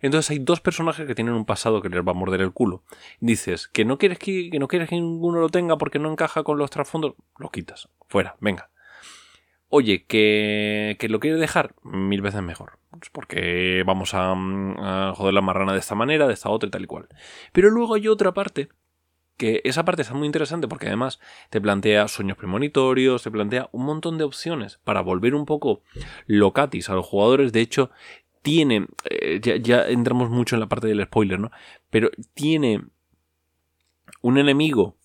Entonces 0.00 0.30
hay 0.30 0.38
dos 0.38 0.60
personajes 0.60 1.06
que 1.06 1.14
tienen 1.14 1.34
un 1.34 1.44
pasado 1.44 1.82
que 1.82 1.88
les 1.88 2.06
va 2.06 2.12
a 2.12 2.14
morder 2.14 2.40
el 2.40 2.52
culo. 2.52 2.82
Dices 3.20 3.68
que 3.68 3.84
no 3.84 3.98
quieres 3.98 4.18
que, 4.18 4.50
no 4.58 4.68
quieres 4.68 4.88
que 4.88 4.96
ninguno 4.96 5.40
lo 5.40 5.48
tenga 5.48 5.76
porque 5.76 5.98
no 5.98 6.10
encaja 6.10 6.42
con 6.42 6.58
los 6.58 6.70
trasfondos, 6.70 7.14
lo 7.38 7.50
quitas. 7.50 7.88
Fuera, 8.08 8.36
venga. 8.40 8.70
Oye, 9.68 10.04
que, 10.06 10.96
que 10.98 11.08
lo 11.08 11.20
quieres 11.20 11.40
dejar, 11.40 11.74
mil 11.82 12.22
veces 12.22 12.42
mejor. 12.42 12.78
Pues 12.90 13.10
porque 13.10 13.82
vamos 13.86 14.14
a, 14.14 14.32
a 14.32 15.14
joder 15.14 15.34
la 15.34 15.42
marrana 15.42 15.72
de 15.72 15.78
esta 15.78 15.94
manera, 15.94 16.26
de 16.26 16.34
esta 16.34 16.50
otra 16.50 16.68
y 16.68 16.70
tal 16.70 16.84
y 16.84 16.86
cual. 16.86 17.08
Pero 17.52 17.70
luego 17.70 17.94
hay 17.94 18.08
otra 18.08 18.32
parte 18.32 18.70
que 19.38 19.62
esa 19.64 19.84
parte 19.84 20.02
está 20.02 20.12
muy 20.14 20.26
interesante 20.26 20.68
porque 20.68 20.88
además 20.88 21.20
te 21.48 21.60
plantea 21.60 22.08
sueños 22.08 22.36
premonitorios, 22.36 23.22
te 23.22 23.30
plantea 23.30 23.70
un 23.72 23.86
montón 23.86 24.18
de 24.18 24.24
opciones 24.24 24.80
para 24.84 25.00
volver 25.00 25.34
un 25.34 25.46
poco 25.46 25.82
locatis 26.26 26.90
a 26.90 26.94
los 26.94 27.06
jugadores. 27.06 27.52
De 27.52 27.60
hecho, 27.60 27.90
tiene, 28.42 28.86
eh, 29.08 29.40
ya, 29.62 29.88
entramos 29.88 30.28
mucho 30.28 30.56
en 30.56 30.60
la 30.60 30.68
parte 30.68 30.88
del 30.88 31.04
spoiler, 31.04 31.38
¿no? 31.38 31.50
Pero 31.88 32.10
tiene 32.34 32.82
un 34.20 34.38
enemigo, 34.38 34.96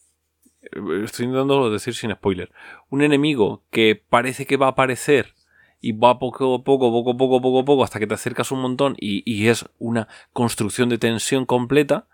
estoy 1.04 1.26
intentando 1.26 1.70
decir 1.70 1.94
sin 1.94 2.12
spoiler, 2.12 2.52
un 2.90 3.02
enemigo 3.02 3.64
que 3.70 4.02
parece 4.10 4.46
que 4.46 4.58
va 4.58 4.68
a 4.68 4.70
aparecer 4.70 5.34
y 5.82 5.92
va 5.92 6.20
poco 6.20 6.56
a 6.56 6.64
poco, 6.64 6.92
poco 6.92 7.12
a 7.12 7.18
poco, 7.18 7.42
poco 7.42 7.60
a 7.60 7.66
poco, 7.66 7.84
hasta 7.84 8.00
que 8.00 8.08
te 8.08 8.14
acercas 8.14 8.52
un 8.52 8.62
montón 8.62 8.96
y, 8.98 9.48
es 9.48 9.66
una 9.80 10.08
construcción 10.32 10.90
de 10.90 10.98
tensión 10.98 11.46
completa 11.46 12.08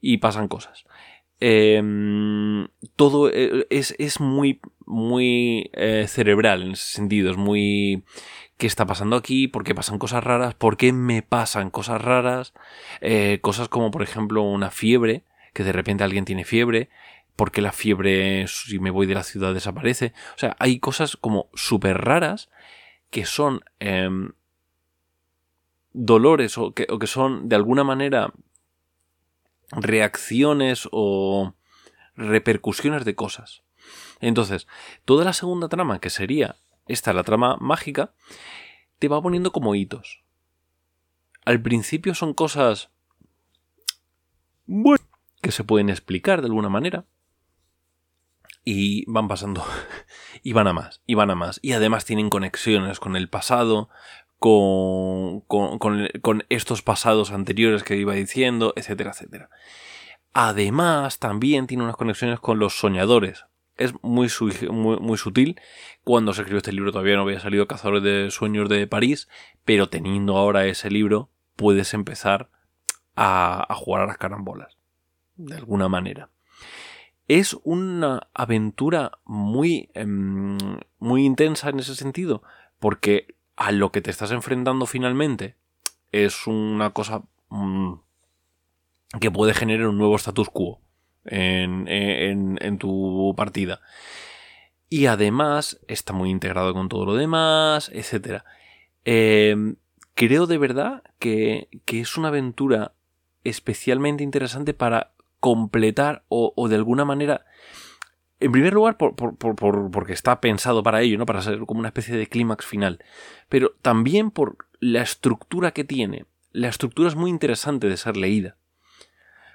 y 0.00 0.18
pasan 0.18 0.48
cosas. 0.48 0.84
Em, 1.40 2.68
todo 2.96 3.30
eh, 3.32 3.66
es, 3.70 3.94
es, 3.98 4.20
muy, 4.20 4.60
muy 4.86 5.70
cerebral 6.06 6.62
en 6.62 6.72
ese 6.72 6.94
sentido, 6.94 7.30
es 7.30 7.36
muy 7.36 8.04
qué 8.58 8.66
está 8.66 8.84
pasando 8.86 9.16
aquí, 9.16 9.48
por 9.48 9.64
qué 9.64 9.74
pasan 9.74 9.98
cosas 9.98 10.22
raras, 10.22 10.54
por 10.54 10.76
qué 10.76 10.92
me 10.92 11.22
pasan 11.22 11.70
cosas 11.70 12.02
raras, 12.02 12.52
eh, 13.00 13.38
cosas 13.40 13.68
como 13.68 13.90
por 13.90 14.02
ejemplo 14.02 14.42
una 14.42 14.70
fiebre, 14.70 15.22
que 15.54 15.64
de 15.64 15.72
repente 15.72 16.04
alguien 16.04 16.24
tiene 16.24 16.44
fiebre, 16.44 16.90
por 17.38 17.52
qué 17.52 17.62
la 17.62 17.70
fiebre 17.70 18.48
si 18.48 18.80
me 18.80 18.90
voy 18.90 19.06
de 19.06 19.14
la 19.14 19.22
ciudad 19.22 19.54
desaparece. 19.54 20.12
O 20.34 20.38
sea, 20.38 20.56
hay 20.58 20.80
cosas 20.80 21.16
como 21.16 21.48
súper 21.54 21.98
raras 21.98 22.50
que 23.10 23.26
son 23.26 23.60
em, 23.78 24.32
dolores 25.92 26.58
o 26.58 26.74
que, 26.74 26.88
o 26.90 26.98
que 26.98 27.06
son 27.06 27.48
de 27.48 27.54
alguna 27.54 27.84
manera 27.84 28.32
reacciones 29.70 30.88
o 30.90 31.54
repercusiones 32.16 33.04
de 33.04 33.14
cosas. 33.14 33.62
Entonces, 34.18 34.66
toda 35.04 35.24
la 35.24 35.32
segunda 35.32 35.68
trama, 35.68 36.00
que 36.00 36.10
sería 36.10 36.56
esta, 36.88 37.12
la 37.12 37.22
trama 37.22 37.56
mágica, 37.60 38.14
te 38.98 39.06
va 39.06 39.22
poniendo 39.22 39.52
como 39.52 39.76
hitos. 39.76 40.24
Al 41.44 41.62
principio 41.62 42.16
son 42.16 42.34
cosas 42.34 42.90
que 45.40 45.52
se 45.52 45.62
pueden 45.62 45.88
explicar 45.88 46.40
de 46.40 46.46
alguna 46.46 46.68
manera. 46.68 47.04
Y 48.70 49.04
van 49.10 49.28
pasando. 49.28 49.64
y 50.42 50.52
van 50.52 50.66
a 50.66 50.74
más. 50.74 51.00
Y 51.06 51.14
van 51.14 51.30
a 51.30 51.34
más. 51.34 51.58
Y 51.62 51.72
además 51.72 52.04
tienen 52.04 52.28
conexiones 52.28 53.00
con 53.00 53.16
el 53.16 53.30
pasado. 53.30 53.88
Con, 54.38 55.40
con, 55.40 55.78
con 55.78 56.44
estos 56.50 56.82
pasados 56.82 57.32
anteriores 57.32 57.82
que 57.82 57.96
iba 57.96 58.12
diciendo. 58.12 58.74
Etcétera, 58.76 59.12
etcétera. 59.12 59.48
Además, 60.34 61.18
también 61.18 61.66
tiene 61.66 61.82
unas 61.82 61.96
conexiones 61.96 62.40
con 62.40 62.58
los 62.58 62.78
soñadores 62.78 63.46
es 63.78 63.94
muy, 64.02 64.28
muy, 64.70 65.16
sutil. 65.16 65.58
Cuando 66.04 66.34
se 66.34 66.42
escribió 66.42 66.58
este 66.58 66.72
libro 66.72 66.92
todavía 66.92 67.16
no 67.16 67.22
había 67.22 67.40
salido 67.40 67.68
Cazadores 67.68 68.02
de 68.02 68.30
Sueños 68.30 68.68
de 68.68 68.86
París, 68.86 69.28
pero 69.64 69.88
teniendo 69.88 70.36
ahora 70.36 70.66
ese 70.66 70.90
libro 70.90 71.30
puedes 71.56 71.94
empezar 71.94 72.50
a, 73.14 73.66
jugar 73.76 74.02
a 74.02 74.06
las 74.06 74.18
carambolas, 74.18 74.76
de 75.36 75.54
alguna 75.54 75.88
manera. 75.88 76.28
Es 77.28 77.56
una 77.62 78.28
aventura 78.34 79.12
muy, 79.24 79.90
em, 79.94 80.58
muy 80.98 81.24
intensa 81.24 81.68
en 81.68 81.78
ese 81.78 81.94
sentido, 81.94 82.42
porque 82.78 83.36
a 83.56 83.72
lo 83.72 83.92
que 83.92 84.00
te 84.00 84.10
estás 84.10 84.30
enfrentando 84.32 84.86
finalmente 84.86 85.56
es 86.12 86.46
una 86.46 86.90
cosa 86.90 87.22
mm, 87.50 87.94
que 89.20 89.30
puede 89.30 89.54
generar 89.54 89.88
un 89.88 89.98
nuevo 89.98 90.16
status 90.16 90.48
quo 90.50 90.80
en, 91.24 92.78
tu 92.78 93.34
partida. 93.36 93.80
Y 94.88 95.06
además 95.06 95.80
está 95.86 96.12
muy 96.12 96.30
integrado 96.30 96.72
con 96.72 96.88
todo 96.88 97.04
lo 97.04 97.14
demás, 97.14 97.90
etc. 97.92 98.42
Em, 99.04 99.76
creo 100.14 100.46
de 100.46 100.58
verdad 100.58 101.02
que, 101.18 101.68
es 101.86 102.16
una 102.16 102.28
aventura 102.28 102.94
especialmente 103.44 104.24
interesante 104.24 104.74
para 104.74 105.12
completar 105.40 106.24
o, 106.28 106.68
de 106.68 106.76
alguna 106.76 107.04
manera... 107.04 107.44
En 108.40 108.52
primer 108.52 108.72
lugar, 108.72 108.96
por, 108.96 109.16
porque 109.16 110.12
está 110.12 110.40
pensado 110.40 110.84
para 110.84 111.02
ello, 111.02 111.18
¿no? 111.18 111.26
Para 111.26 111.42
ser 111.42 111.58
como 111.66 111.80
una 111.80 111.88
especie 111.88 112.16
de 112.16 112.28
clímax 112.28 112.64
final. 112.64 113.02
Pero 113.48 113.74
también 113.82 114.30
por 114.30 114.68
la 114.78 115.02
estructura 115.02 115.72
que 115.72 115.82
tiene. 115.82 116.24
La 116.52 116.68
estructura 116.68 117.08
es 117.08 117.16
muy 117.16 117.30
interesante 117.30 117.88
de 117.88 117.96
ser 117.96 118.16
leída. 118.16 118.56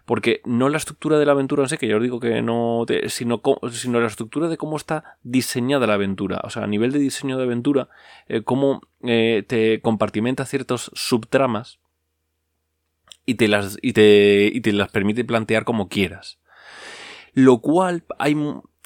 Porque 0.06 0.42
no 0.44 0.68
la 0.68 0.78
estructura 0.78 1.18
de 1.18 1.26
la 1.26 1.32
aventura 1.32 1.64
en 1.64 1.70
sí, 1.70 1.78
que 1.78 1.88
ya 1.88 1.96
os 1.96 2.02
digo 2.02 2.20
que 2.20 2.42
no, 2.42 2.86
sino, 3.08 3.42
sino 3.72 4.02
la 4.02 4.08
estructura 4.08 4.50
de 4.50 4.58
cómo 4.58 4.76
está 4.76 5.18
diseñada 5.24 5.88
la 5.88 5.94
aventura. 5.94 6.42
O 6.44 6.50
sea, 6.50 6.64
a 6.64 6.68
nivel 6.68 6.92
de 6.92 7.00
diseño 7.00 7.38
de 7.38 7.44
aventura, 7.44 7.88
eh, 8.28 8.44
cómo 8.44 8.82
eh, 9.02 9.46
te 9.48 9.80
compartimenta 9.80 10.46
ciertos 10.46 10.92
subtramas 10.94 11.80
y 13.26 13.36
te, 13.36 13.48
las, 13.48 13.78
y, 13.82 13.94
te, 13.94 14.52
y 14.54 14.62
te 14.62 14.74
las 14.74 14.90
permite 14.90 15.24
plantear 15.24 15.64
como 15.64 15.88
quieras. 15.88 16.40
Lo 17.34 17.62
cual 17.62 18.04
hay 18.20 18.36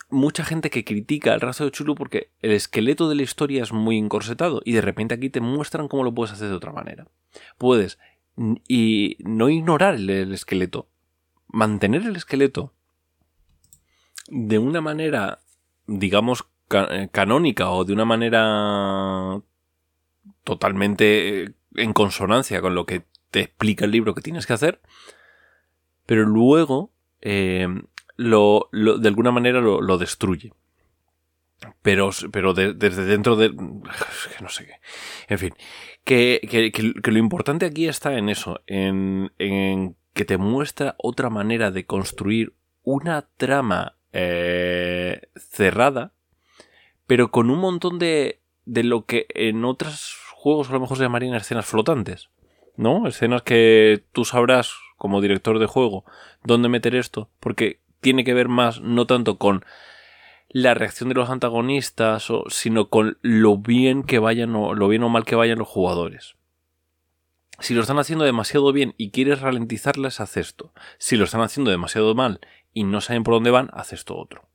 mucha 0.09 0.45
gente 0.45 0.69
que 0.69 0.85
critica 0.85 1.33
el 1.33 1.41
rastro 1.41 1.65
de 1.65 1.71
Chulu 1.71 1.95
porque 1.95 2.31
el 2.41 2.51
esqueleto 2.51 3.09
de 3.09 3.15
la 3.15 3.23
historia 3.23 3.63
es 3.63 3.73
muy 3.73 3.97
encorsetado 3.97 4.61
y 4.63 4.73
de 4.73 4.81
repente 4.81 5.15
aquí 5.15 5.29
te 5.29 5.41
muestran 5.41 5.87
cómo 5.87 6.03
lo 6.03 6.13
puedes 6.13 6.33
hacer 6.33 6.49
de 6.49 6.55
otra 6.55 6.71
manera. 6.71 7.07
Puedes 7.57 7.97
y 8.67 9.17
no 9.19 9.49
ignorar 9.49 9.95
el 9.95 10.31
esqueleto, 10.31 10.87
mantener 11.47 12.03
el 12.03 12.15
esqueleto 12.15 12.73
de 14.27 14.59
una 14.59 14.81
manera, 14.81 15.39
digamos, 15.87 16.45
eh, 16.69 17.09
canónica 17.11 17.71
o 17.71 17.83
de 17.83 17.93
una 17.93 18.05
manera 18.05 19.41
totalmente 20.43 21.43
eh, 21.43 21.53
en 21.75 21.93
consonancia 21.93 22.61
con 22.61 22.75
lo 22.75 22.85
que 22.85 23.03
te 23.31 23.41
explica 23.41 23.85
el 23.85 23.91
libro 23.91 24.13
que 24.13 24.21
tienes 24.21 24.45
que 24.45 24.53
hacer, 24.53 24.81
pero 26.05 26.25
luego 26.25 26.91
eh, 27.21 27.67
lo, 28.15 28.69
de 28.71 29.07
alguna 29.07 29.31
manera 29.31 29.61
lo, 29.61 29.97
destruye. 29.97 30.53
Pero, 31.81 32.11
pero 32.31 32.53
desde 32.53 33.05
dentro 33.05 33.35
de... 33.35 33.49
no 33.49 34.49
sé 34.49 34.65
qué. 34.65 34.73
En 35.27 35.39
fin, 35.39 35.53
que, 36.03 36.39
que, 36.73 37.11
lo 37.11 37.17
importante 37.17 37.65
aquí 37.65 37.87
está 37.87 38.17
en 38.17 38.29
eso, 38.29 38.61
en, 38.67 39.31
en, 39.39 39.95
que 40.13 40.25
te 40.25 40.37
muestra 40.37 40.95
otra 40.97 41.29
manera 41.29 41.71
de 41.71 41.85
construir 41.85 42.53
una 42.83 43.27
trama 43.37 43.97
eh, 44.13 45.21
cerrada, 45.35 46.13
pero 47.07 47.31
con 47.31 47.49
un 47.49 47.59
montón 47.59 47.99
de, 47.99 48.39
de 48.65 48.83
lo 48.83 49.05
que 49.05 49.25
en 49.29 49.65
otros 49.65 50.17
juegos 50.31 50.69
a 50.69 50.73
lo 50.73 50.79
mejor 50.79 50.97
se 50.97 51.03
llamarían 51.03 51.35
escenas 51.35 51.65
flotantes. 51.65 52.29
¿No? 52.77 53.07
Escenas 53.07 53.41
que 53.41 54.03
tú 54.13 54.23
sabrás 54.23 54.73
como 54.95 55.21
director 55.21 55.59
de 55.59 55.65
juego 55.65 56.05
dónde 56.43 56.69
meter 56.69 56.95
esto, 56.95 57.29
porque 57.39 57.81
tiene 57.99 58.23
que 58.23 58.33
ver 58.33 58.47
más 58.47 58.79
no 58.81 59.05
tanto 59.05 59.37
con 59.37 59.65
la 60.49 60.73
reacción 60.73 61.09
de 61.09 61.15
los 61.15 61.29
antagonistas, 61.29 62.27
sino 62.49 62.89
con 62.89 63.17
lo 63.21 63.57
bien 63.57 64.03
que 64.03 64.19
vayan 64.19 64.55
o 64.55 64.73
lo 64.73 64.87
bien 64.87 65.03
o 65.03 65.09
mal 65.09 65.25
que 65.25 65.35
vayan 65.35 65.59
los 65.59 65.67
jugadores. 65.67 66.35
Si 67.59 67.73
lo 67.73 67.81
están 67.81 67.99
haciendo 67.99 68.23
demasiado 68.23 68.71
bien 68.71 68.93
y 68.97 69.09
quieres 69.09 69.41
ralentizarles, 69.41 70.19
haz 70.19 70.37
esto. 70.37 70.71
Si 70.99 71.17
lo 71.17 71.25
están 71.25 71.41
haciendo 71.41 71.71
demasiado 71.71 72.13
mal 72.13 72.39
y 72.73 72.83
no 72.83 73.01
saben 73.01 73.23
por 73.23 73.33
dónde 73.33 73.51
van, 73.51 73.69
haz 73.73 73.93
esto 73.93 74.15
otro. 74.15 74.47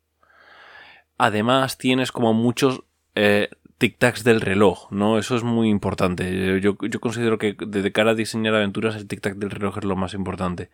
Además, 1.19 1.79
tienes 1.79 2.13
como 2.13 2.33
muchos 2.33 2.85
eh, 3.15 3.51
tic-tacs 3.83 4.23
del 4.23 4.41
reloj, 4.41 4.93
¿no? 4.93 5.19
Eso 5.19 5.35
es 5.35 5.43
muy 5.43 5.69
importante. 5.69 6.61
Yo, 6.61 6.77
considero 6.77 7.37
que 7.39 7.55
de 7.59 7.93
cara 7.93 8.13
a 8.13 8.15
diseñar 8.15 8.55
aventuras, 8.55 8.95
el 8.95 9.09
tic-tac 9.09 9.35
del 9.35 9.51
reloj 9.51 9.79
es 9.79 9.85
lo 9.85 9.97
más 9.97 10.15
importante. 10.15 10.71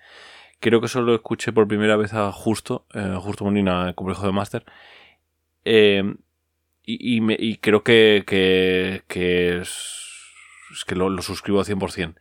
Creo 0.60 0.80
que 0.80 0.86
eso 0.86 1.00
lo 1.00 1.14
escuché 1.14 1.52
por 1.52 1.66
primera 1.66 1.96
vez 1.96 2.12
a 2.12 2.30
Justo, 2.32 2.86
eh, 2.92 3.16
Justo 3.18 3.44
Molina, 3.44 3.88
el 3.88 3.94
complejo 3.94 4.26
de 4.26 4.32
Master. 4.32 4.64
Eh, 5.64 6.16
y, 6.84 7.56
creo 7.58 7.82
que, 7.82 8.24
que, 8.26 9.58
es, 9.58 10.84
que 10.86 10.94
lo, 10.94 11.08
lo 11.08 11.22
suscribo 11.22 11.60
al 11.60 11.66
100%. 11.66 12.14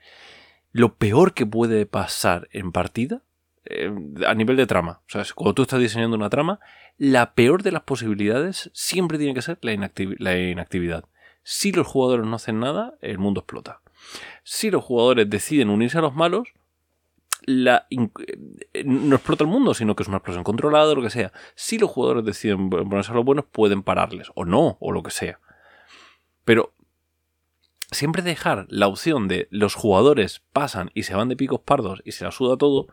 Lo 0.72 0.96
peor 0.96 1.34
que 1.34 1.46
puede 1.46 1.86
pasar 1.86 2.48
en 2.52 2.72
partida 2.72 3.24
eh, 3.70 3.92
a 4.26 4.34
nivel 4.34 4.56
de 4.56 4.68
trama. 4.68 5.02
O 5.08 5.10
sea, 5.10 5.24
cuando 5.36 5.54
tú 5.54 5.64
estás 5.64 5.80
diseñando 5.80 6.16
una 6.16 6.30
trama, 6.30 6.60
la 6.98 7.34
peor 7.34 7.64
de 7.64 7.72
las 7.72 7.84
posibilidades 7.84 8.70
siempre 8.74 9.18
tiene 9.18 9.34
que 9.34 9.42
ser 9.42 9.60
la, 9.62 9.74
inactividad. 9.74 11.06
Si 11.44 11.72
los 11.72 11.88
jugadores 11.88 12.26
no 12.26 12.36
hacen 12.36 12.60
nada, 12.60 12.96
el 13.02 13.18
mundo 13.18 13.42
explota. 13.42 13.82
Si 14.44 14.72
los 14.72 14.84
jugadores 14.84 15.30
deciden 15.30 15.70
unirse 15.70 15.98
a 15.98 16.02
los 16.02 16.16
malos, 16.16 16.50
eh, 17.48 18.84
no 18.86 19.16
explota 19.16 19.44
el 19.44 19.50
mundo, 19.50 19.74
sino 19.74 19.96
que 19.96 20.04
es 20.04 20.10
una 20.10 20.18
explosión 20.18 20.44
controlada 20.44 20.92
o 20.92 20.96
lo 20.96 21.02
que 21.02 21.10
sea. 21.10 21.32
Si 21.56 21.78
los 21.78 21.90
jugadores 21.90 22.26
deciden 22.26 22.70
ponerse 22.70 23.12
a 23.12 23.16
los 23.16 23.26
buenos, 23.26 23.46
pueden 23.46 23.84
pararles, 23.84 24.32
o 24.36 24.46
no, 24.46 24.78
o 24.80 24.92
lo 24.92 25.04
que 25.04 25.12
sea. 25.12 25.40
Pero 26.46 26.74
siempre 27.92 28.22
dejar 28.22 28.66
la 28.70 28.88
opción 28.88 29.28
de 29.28 29.48
los 29.52 29.76
jugadores 29.76 30.42
pasan 30.52 30.92
y 30.94 31.04
se 31.04 31.16
van 31.16 31.30
de 31.30 31.38
picos 31.38 31.62
pardos 31.62 32.02
y 32.06 32.12
se 32.12 32.26
la 32.26 32.32
suda 32.32 32.58
todo, 32.58 32.88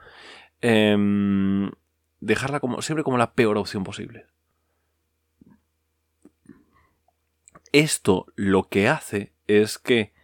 Em, 0.67 1.71
dejarla 2.21 2.59
como, 2.59 2.81
siempre 2.81 3.05
como 3.05 3.19
la 3.19 3.35
peor 3.35 3.59
opción 3.59 3.85
posible. 3.85 4.25
Esto 7.71 8.33
lo 8.35 8.71
que 8.71 8.89
hace 8.89 9.35
es 9.47 9.77
que 9.77 10.15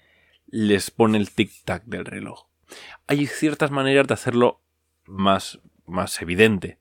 les 0.46 0.90
pone 0.90 1.18
el 1.18 1.28
tic-tac 1.28 1.84
del 1.84 2.06
reloj. 2.06 2.46
Hay 3.06 3.26
ciertas 3.26 3.70
maneras 3.70 4.06
de 4.06 4.14
hacerlo 4.14 4.62
más, 5.04 5.60
más 5.84 6.22
evidente 6.22 6.79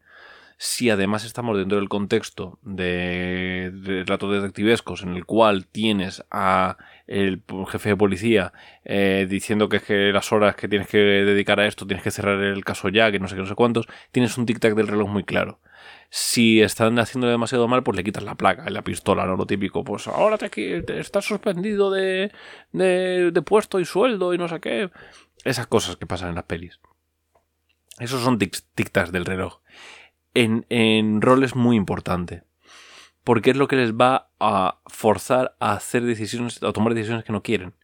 si 0.62 0.90
además 0.90 1.24
estamos 1.24 1.58
dentro 1.58 1.78
del 1.78 1.88
contexto 1.88 2.60
de, 2.64 3.72
relatos 4.06 4.30
detectivescos 4.30 5.04
en 5.04 5.16
el 5.16 5.26
cual 5.26 5.68
tienes 5.68 6.26
a 6.32 6.76
el 7.08 7.42
jefe 7.70 7.90
de 7.90 7.96
policía 7.96 8.52
eh, 8.84 9.26
diciendo 9.30 9.70
que 9.70 9.78
es 9.78 9.84
que 9.84 10.12
las 10.12 10.34
horas 10.34 10.58
que 10.58 10.68
tienes 10.68 10.90
que 10.90 10.98
dedicar 10.98 11.62
a 11.62 11.66
esto 11.66 11.88
tienes 11.88 12.04
que 12.04 12.12
cerrar 12.12 12.44
el 12.44 12.66
caso 12.66 12.90
ya, 12.90 13.10
que 13.10 13.20
no 13.20 13.30
sé 13.30 13.36
qué, 13.36 13.42
no 13.42 13.48
sé 13.48 13.56
cuántos, 13.56 13.88
tienes 14.12 14.38
un 14.38 14.46
tic-tac 14.46 14.76
del 14.76 14.90
reloj 14.90 15.08
muy 15.08 15.24
claro. 15.24 15.62
Si 16.10 16.62
están 16.62 17.00
haciendo 17.00 17.30
demasiado 17.30 17.70
mal, 17.70 17.82
pues 17.82 17.96
le 17.96 18.04
quitas 18.04 18.24
la 18.24 18.36
placa 18.36 18.70
la 18.70 18.82
pistola, 18.82 19.26
¿no? 19.26 19.38
Lo 19.38 19.46
típico, 19.46 19.86
pues 19.86 20.10
ahora 20.10 20.38
te, 20.38 20.50
te 20.50 21.00
estás 21.00 21.24
suspendido 21.24 21.90
de, 21.90 22.34
de, 22.74 23.32
de 23.32 23.42
puesto 23.44 23.80
y 23.80 23.86
sueldo 23.86 24.34
y 24.34 24.38
no 24.38 24.50
sé 24.50 24.60
qué. 24.60 24.90
Esas 25.46 25.68
cosas 25.68 25.96
que 25.96 26.06
pasan 26.06 26.30
en 26.30 26.36
las 26.36 26.44
pelis. 26.44 26.82
Esos 27.98 28.22
son 28.22 28.38
tic-tacs 28.38 29.12
del 29.12 29.24
reloj 29.24 29.62
en, 30.34 30.66
en 30.70 31.22
rol 31.22 31.44
es 31.44 31.56
muy 31.56 31.76
importante. 31.76 32.44
Porque 33.24 33.52
es 33.52 33.58
lo 33.58 33.68
que 33.68 33.76
les 33.76 33.94
va 33.94 34.32
a 34.40 34.80
forzar 34.88 35.56
a 35.60 35.74
hacer 35.74 36.04
decisiones, 36.04 36.64
a 36.64 36.72
tomar 36.72 36.94
decisiones 36.94 37.24
que 37.24 37.34
no 37.34 37.44
quieren. 37.44 37.76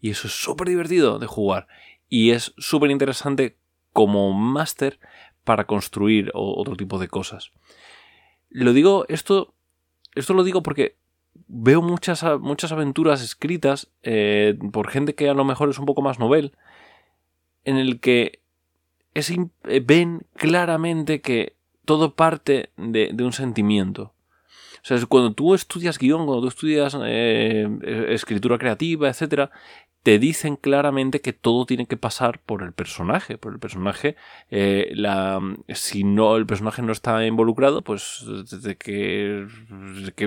Y 0.00 0.10
eso 0.10 0.26
es 0.26 0.34
súper 0.34 0.68
divertido 0.68 1.18
de 1.18 1.26
jugar. 1.26 1.66
Y 2.08 2.30
es 2.30 2.54
súper 2.58 2.90
interesante 2.90 3.56
como 3.92 4.32
máster 4.32 4.98
para 5.44 5.66
construir 5.66 6.30
otro 6.34 6.76
tipo 6.76 6.98
de 6.98 7.08
cosas. 7.08 7.50
Lo 8.48 8.72
digo, 8.72 9.06
esto, 9.08 9.54
esto 10.14 10.34
lo 10.34 10.44
digo 10.44 10.62
porque 10.62 10.98
veo 11.48 11.82
muchas, 11.82 12.24
muchas 12.40 12.72
aventuras 12.72 13.22
escritas 13.22 13.90
eh, 14.02 14.58
por 14.72 14.88
gente 14.88 15.14
que 15.14 15.28
a 15.28 15.34
lo 15.34 15.44
mejor 15.44 15.70
es 15.70 15.78
un 15.78 15.86
poco 15.86 16.02
más 16.02 16.18
novel, 16.18 16.56
en 17.64 17.76
el 17.76 18.00
que 18.00 18.42
es, 19.14 19.30
eh, 19.30 19.80
ven 19.84 20.26
claramente 20.34 21.20
que 21.20 21.56
todo 21.84 22.14
parte 22.14 22.70
de, 22.76 23.14
un 23.20 23.32
sentimiento. 23.32 24.14
O 24.82 24.84
sea, 24.84 24.98
cuando 25.06 25.32
tú 25.32 25.54
estudias 25.54 25.98
guion, 25.98 26.26
cuando 26.26 26.42
tú 26.42 26.48
estudias 26.48 26.96
eh, 27.04 27.68
escritura 28.08 28.58
creativa, 28.58 29.08
etc., 29.08 29.50
te 30.02 30.18
dicen 30.18 30.56
claramente 30.56 31.20
que 31.20 31.32
todo 31.32 31.64
tiene 31.64 31.86
que 31.86 31.96
pasar 31.96 32.40
por 32.40 32.62
el 32.62 32.72
personaje. 32.72 33.38
Por 33.38 33.52
el 33.52 33.60
personaje, 33.60 34.16
eh, 34.50 34.92
si 35.68 36.02
no 36.02 36.36
el 36.36 36.46
personaje 36.46 36.82
no 36.82 36.92
está 36.92 37.24
involucrado, 37.24 37.82
pues 37.82 38.24
qué, 38.80 39.46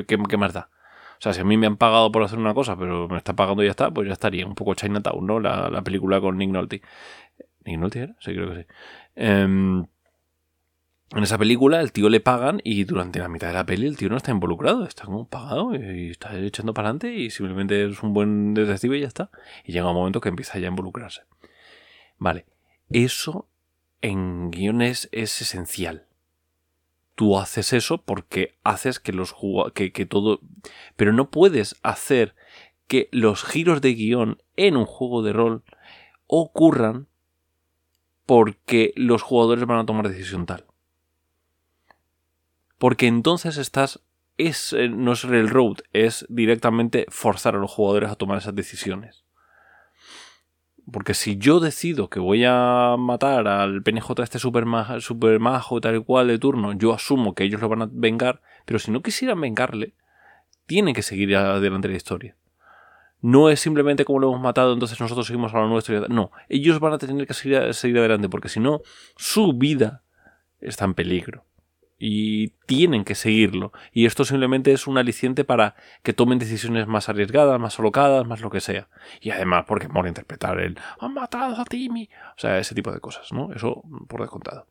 qué, 0.07 0.37
más 0.37 0.53
da. 0.53 0.69
O 1.17 1.21
sea, 1.21 1.33
si 1.33 1.41
a 1.41 1.45
mí 1.45 1.57
me 1.57 1.67
han 1.67 1.77
pagado 1.77 2.11
por 2.11 2.23
hacer 2.23 2.39
una 2.39 2.53
cosa, 2.53 2.77
pero 2.77 3.07
me 3.09 3.17
está 3.17 3.33
pagando 3.33 3.63
y 3.63 3.65
ya 3.65 3.71
está, 3.71 3.91
pues 3.91 4.07
ya 4.07 4.13
estaría. 4.13 4.45
Un 4.45 4.55
poco 4.55 4.75
Chinatown, 4.75 5.25
¿no? 5.25 5.39
La, 5.39 5.69
la 5.69 5.81
película 5.81 6.21
con 6.21 6.37
Nick 6.37 6.51
Nolte. 6.51 6.81
¿Nick 7.65 7.79
Nolte 7.79 7.99
era? 7.99 8.15
Sí, 8.19 8.33
creo 8.33 8.49
que 8.51 8.61
sí. 8.61 8.67
Em, 9.15 9.85
en 11.11 11.23
esa 11.23 11.37
película 11.37 11.81
el 11.81 11.91
tío 11.91 12.09
le 12.09 12.19
pagan 12.19 12.61
y 12.63 12.83
durante 12.83 13.19
la 13.19 13.27
mitad 13.27 13.47
de 13.47 13.53
la 13.53 13.65
peli 13.65 13.85
el 13.85 13.97
tío 13.97 14.09
no 14.09 14.17
está 14.17 14.31
involucrado, 14.31 14.85
está 14.85 15.05
como 15.05 15.27
pagado 15.27 15.75
y 15.75 16.09
está 16.09 16.35
echando 16.39 16.73
para 16.73 16.89
adelante 16.89 17.13
y 17.13 17.29
simplemente 17.29 17.85
es 17.85 18.01
un 18.01 18.13
buen 18.13 18.53
detective 18.53 18.97
y 18.97 19.01
ya 19.01 19.07
está. 19.07 19.29
Y 19.63 19.71
llega 19.71 19.89
un 19.89 19.95
momento 19.95 20.19
que 20.19 20.29
empieza 20.29 20.57
ya 20.57 20.67
a 20.67 20.71
involucrarse. 20.71 21.21
Vale, 22.17 22.45
eso 22.89 23.47
en 24.01 24.49
guiones 24.49 25.07
es 25.11 25.41
esencial. 25.41 26.07
Tú 27.13 27.37
haces 27.37 27.71
eso 27.71 28.01
porque 28.01 28.57
haces 28.63 28.99
que 28.99 29.13
los 29.13 29.35
que, 29.73 29.91
que 29.91 30.05
todo... 30.05 30.41
Pero 30.95 31.13
no 31.13 31.29
puedes 31.29 31.77
hacer 31.83 32.35
que 32.87 33.09
los 33.11 33.43
giros 33.43 33.79
de 33.79 33.93
guion 33.93 34.41
en 34.57 34.75
un 34.75 34.85
juego 34.85 35.21
de 35.21 35.33
rol 35.33 35.63
ocurran 36.27 37.07
porque 38.25 38.91
los 38.95 39.21
jugadores 39.21 39.65
van 39.65 39.79
a 39.79 39.85
tomar 39.85 40.09
decisión 40.09 40.45
tal 40.45 40.65
porque 42.85 43.07
entonces 43.07 43.57
estás 43.57 44.03
es, 44.37 44.71
eh, 44.71 44.89
no 44.89 45.13
es 45.13 45.23
railroad, 45.23 45.77
es 45.91 46.23
directamente 46.29 47.07
forzar 47.09 47.55
a 47.55 47.57
los 47.57 47.71
jugadores 47.71 48.11
a 48.11 48.15
tomar 48.15 48.37
esas 48.37 48.53
decisiones. 48.53 49.25
Porque 50.91 51.15
si 51.15 51.39
yo 51.39 51.59
decido 51.59 52.11
que 52.11 52.19
voy 52.19 52.43
a 52.45 52.95
matar 52.95 53.47
al 53.47 53.81
PNJ 53.81 54.21
este 54.21 54.37
super, 54.37 54.67
majo 54.67 55.81
tal 55.81 55.95
y 55.95 56.03
cual 56.03 56.27
de 56.27 56.37
turno, 56.37 56.73
yo 56.73 56.93
asumo 56.93 57.33
que 57.33 57.45
ellos 57.45 57.59
lo 57.59 57.69
van 57.69 57.81
a 57.81 57.89
vengar, 57.91 58.43
pero 58.65 58.77
si 58.77 58.91
no 58.91 59.01
quisieran 59.01 59.41
vengarle, 59.41 59.95
tiene 60.67 60.93
que 60.93 61.01
seguir 61.01 61.35
adelante 61.35 61.87
la 61.87 61.95
historia. 61.95 62.37
No 63.19 63.49
es 63.49 63.61
simplemente 63.61 64.05
como 64.05 64.19
lo 64.19 64.27
hemos 64.27 64.41
matado, 64.41 64.73
entonces 64.73 64.99
nosotros 64.99 65.25
seguimos 65.25 65.55
a 65.55 65.57
lo 65.57 65.69
nuestro. 65.69 66.07
No, 66.07 66.29
ellos 66.49 66.79
van 66.79 66.93
a 66.93 66.97
tener 66.99 67.25
que 67.25 67.33
seguir 67.33 67.97
adelante, 67.97 68.29
porque 68.29 68.47
si 68.47 68.59
no, 68.59 68.81
su 69.15 69.53
vida 69.53 70.03
está 70.59 70.85
en 70.85 70.93
peligro 70.93 71.45
y 71.97 72.49
tienen 72.65 73.05
que 73.05 73.15
seguirlo. 73.15 73.71
Y 73.91 74.05
esto 74.05 74.25
simplemente 74.25 74.71
es 74.73 74.87
un 74.87 74.97
aliciente 74.97 75.43
para 75.43 75.75
que 76.03 76.13
tomen 76.13 76.39
decisiones 76.39 76.87
más 76.87 77.09
arriesgadas, 77.09 77.59
más 77.59 77.79
alocadas, 77.79 78.27
más 78.27 78.41
lo 78.41 78.49
que 78.49 78.59
sea. 78.59 78.89
Y 79.21 79.31
además 79.31 79.65
porque 79.67 79.87
mola 79.87 80.09
interpretar 80.09 80.59
el 80.59 80.77
han 80.99 81.13
matado 81.13 81.59
a 81.59 81.65
Timmy. 81.65 82.09
O 82.35 82.39
sea, 82.39 82.59
ese 82.59 82.75
tipo 82.75 82.91
de 82.91 82.99
cosas, 82.99 83.31
¿no? 83.31 83.51
Eso 83.53 83.83
por 84.07 84.21
descontado. 84.21 84.67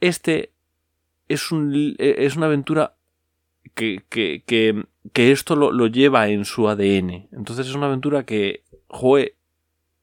Este 0.00 0.52
es, 1.28 1.50
un, 1.50 1.96
es 1.98 2.36
una 2.36 2.46
aventura 2.46 2.96
que, 3.74 4.04
que, 4.08 4.42
que, 5.12 5.32
esto 5.32 5.56
lo, 5.56 5.72
lo, 5.72 5.86
lleva 5.86 6.28
en 6.28 6.44
su 6.44 6.68
ADN. 6.68 7.28
Entonces 7.32 7.66
es 7.66 7.74
una 7.74 7.86
aventura 7.86 8.24
que, 8.24 8.64
joe, 8.88 9.35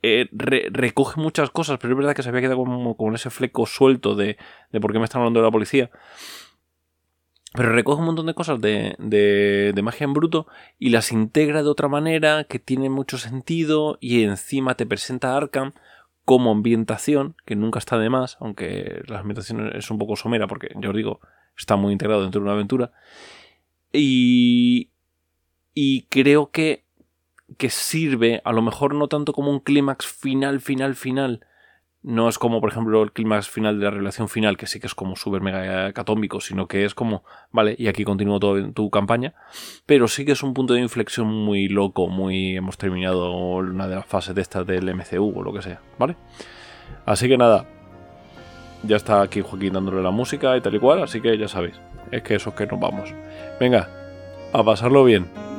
eh, 0.03 0.29
recoge 0.31 1.19
muchas 1.19 1.49
cosas, 1.49 1.79
pero 1.79 1.93
es 1.93 1.97
verdad 1.97 2.13
que 2.13 2.23
se 2.23 2.29
había 2.29 2.41
quedado 2.41 2.57
como 2.57 2.97
con 2.97 3.15
ese 3.15 3.29
fleco 3.29 3.65
suelto 3.65 4.15
de, 4.15 4.37
de 4.71 4.79
por 4.81 4.91
qué 4.91 4.99
me 4.99 5.05
están 5.05 5.21
hablando 5.21 5.39
de 5.39 5.45
la 5.45 5.51
policía. 5.51 5.89
Pero 7.53 7.69
recoge 7.69 7.99
un 7.99 8.07
montón 8.07 8.25
de 8.25 8.33
cosas 8.33 8.59
de, 8.59 8.95
de, 8.97 9.81
magia 9.81 10.05
en 10.05 10.13
bruto 10.13 10.47
y 10.79 10.89
las 10.89 11.11
integra 11.11 11.61
de 11.61 11.69
otra 11.69 11.87
manera 11.87 12.45
que 12.45 12.59
tiene 12.59 12.89
mucho 12.89 13.17
sentido 13.17 13.97
y 14.01 14.23
encima 14.23 14.75
te 14.75 14.87
presenta 14.87 15.33
a 15.33 15.37
Arkham 15.37 15.73
como 16.25 16.51
ambientación, 16.51 17.35
que 17.45 17.55
nunca 17.55 17.79
está 17.79 17.97
de 17.99 18.09
más, 18.09 18.37
aunque 18.39 19.03
la 19.07 19.19
ambientación 19.19 19.71
es 19.75 19.91
un 19.91 19.99
poco 19.99 20.15
somera 20.15 20.47
porque, 20.47 20.69
yo 20.79 20.89
os 20.89 20.95
digo, 20.95 21.19
está 21.55 21.75
muy 21.75 21.93
integrado 21.93 22.23
dentro 22.23 22.41
de 22.41 22.45
una 22.45 22.53
aventura. 22.53 22.91
Y, 23.91 24.89
y 25.75 26.03
creo 26.09 26.49
que, 26.49 26.85
que 27.57 27.69
sirve, 27.69 28.41
a 28.43 28.51
lo 28.51 28.61
mejor 28.61 28.95
no 28.95 29.07
tanto 29.07 29.33
como 29.33 29.51
un 29.51 29.59
clímax 29.59 30.05
final, 30.05 30.59
final, 30.61 30.95
final, 30.95 31.45
no 32.03 32.27
es 32.27 32.37
como, 32.37 32.59
por 32.59 32.69
ejemplo, 32.69 33.01
el 33.01 33.13
clímax 33.13 33.49
final 33.49 33.79
de 33.79 33.85
la 33.85 33.91
relación 33.91 34.27
final, 34.27 34.57
que 34.57 34.67
sí 34.67 34.79
que 34.79 34.87
es 34.87 34.95
como 34.95 35.15
súper 35.15 35.41
mega 35.41 35.91
catómbico, 35.93 36.41
sino 36.41 36.67
que 36.67 36.83
es 36.83 36.93
como, 36.93 37.23
vale, 37.51 37.75
y 37.77 37.87
aquí 37.87 38.03
continúo 38.03 38.39
todo 38.39 38.71
tu 38.73 38.89
campaña, 38.89 39.33
pero 39.85 40.07
sí 40.07 40.25
que 40.25 40.33
es 40.33 40.43
un 40.43 40.53
punto 40.53 40.73
de 40.73 40.81
inflexión 40.81 41.27
muy 41.27 41.69
loco, 41.69 42.07
muy, 42.07 42.57
hemos 42.57 42.77
terminado 42.77 43.31
una 43.31 43.87
de 43.87 43.95
las 43.95 44.05
fases 44.05 44.35
de 44.35 44.41
estas 44.41 44.67
del 44.67 44.93
MCU 44.93 45.33
o 45.33 45.43
lo 45.43 45.53
que 45.53 45.61
sea, 45.61 45.81
¿vale? 45.97 46.17
Así 47.05 47.29
que 47.29 47.37
nada, 47.37 47.65
ya 48.83 48.97
está 48.97 49.21
aquí 49.21 49.41
Joaquín 49.41 49.73
dándole 49.73 50.03
la 50.03 50.11
música 50.11 50.57
y 50.57 50.61
tal 50.61 50.75
y 50.75 50.79
cual, 50.79 51.03
así 51.03 51.21
que 51.21 51.37
ya 51.37 51.47
sabéis, 51.47 51.79
es 52.11 52.21
que 52.21 52.35
eso 52.35 52.49
es 52.49 52.55
que 52.55 52.67
nos 52.67 52.81
vamos. 52.81 53.13
Venga, 53.59 53.89
a 54.51 54.63
pasarlo 54.63 55.05
bien. 55.05 55.52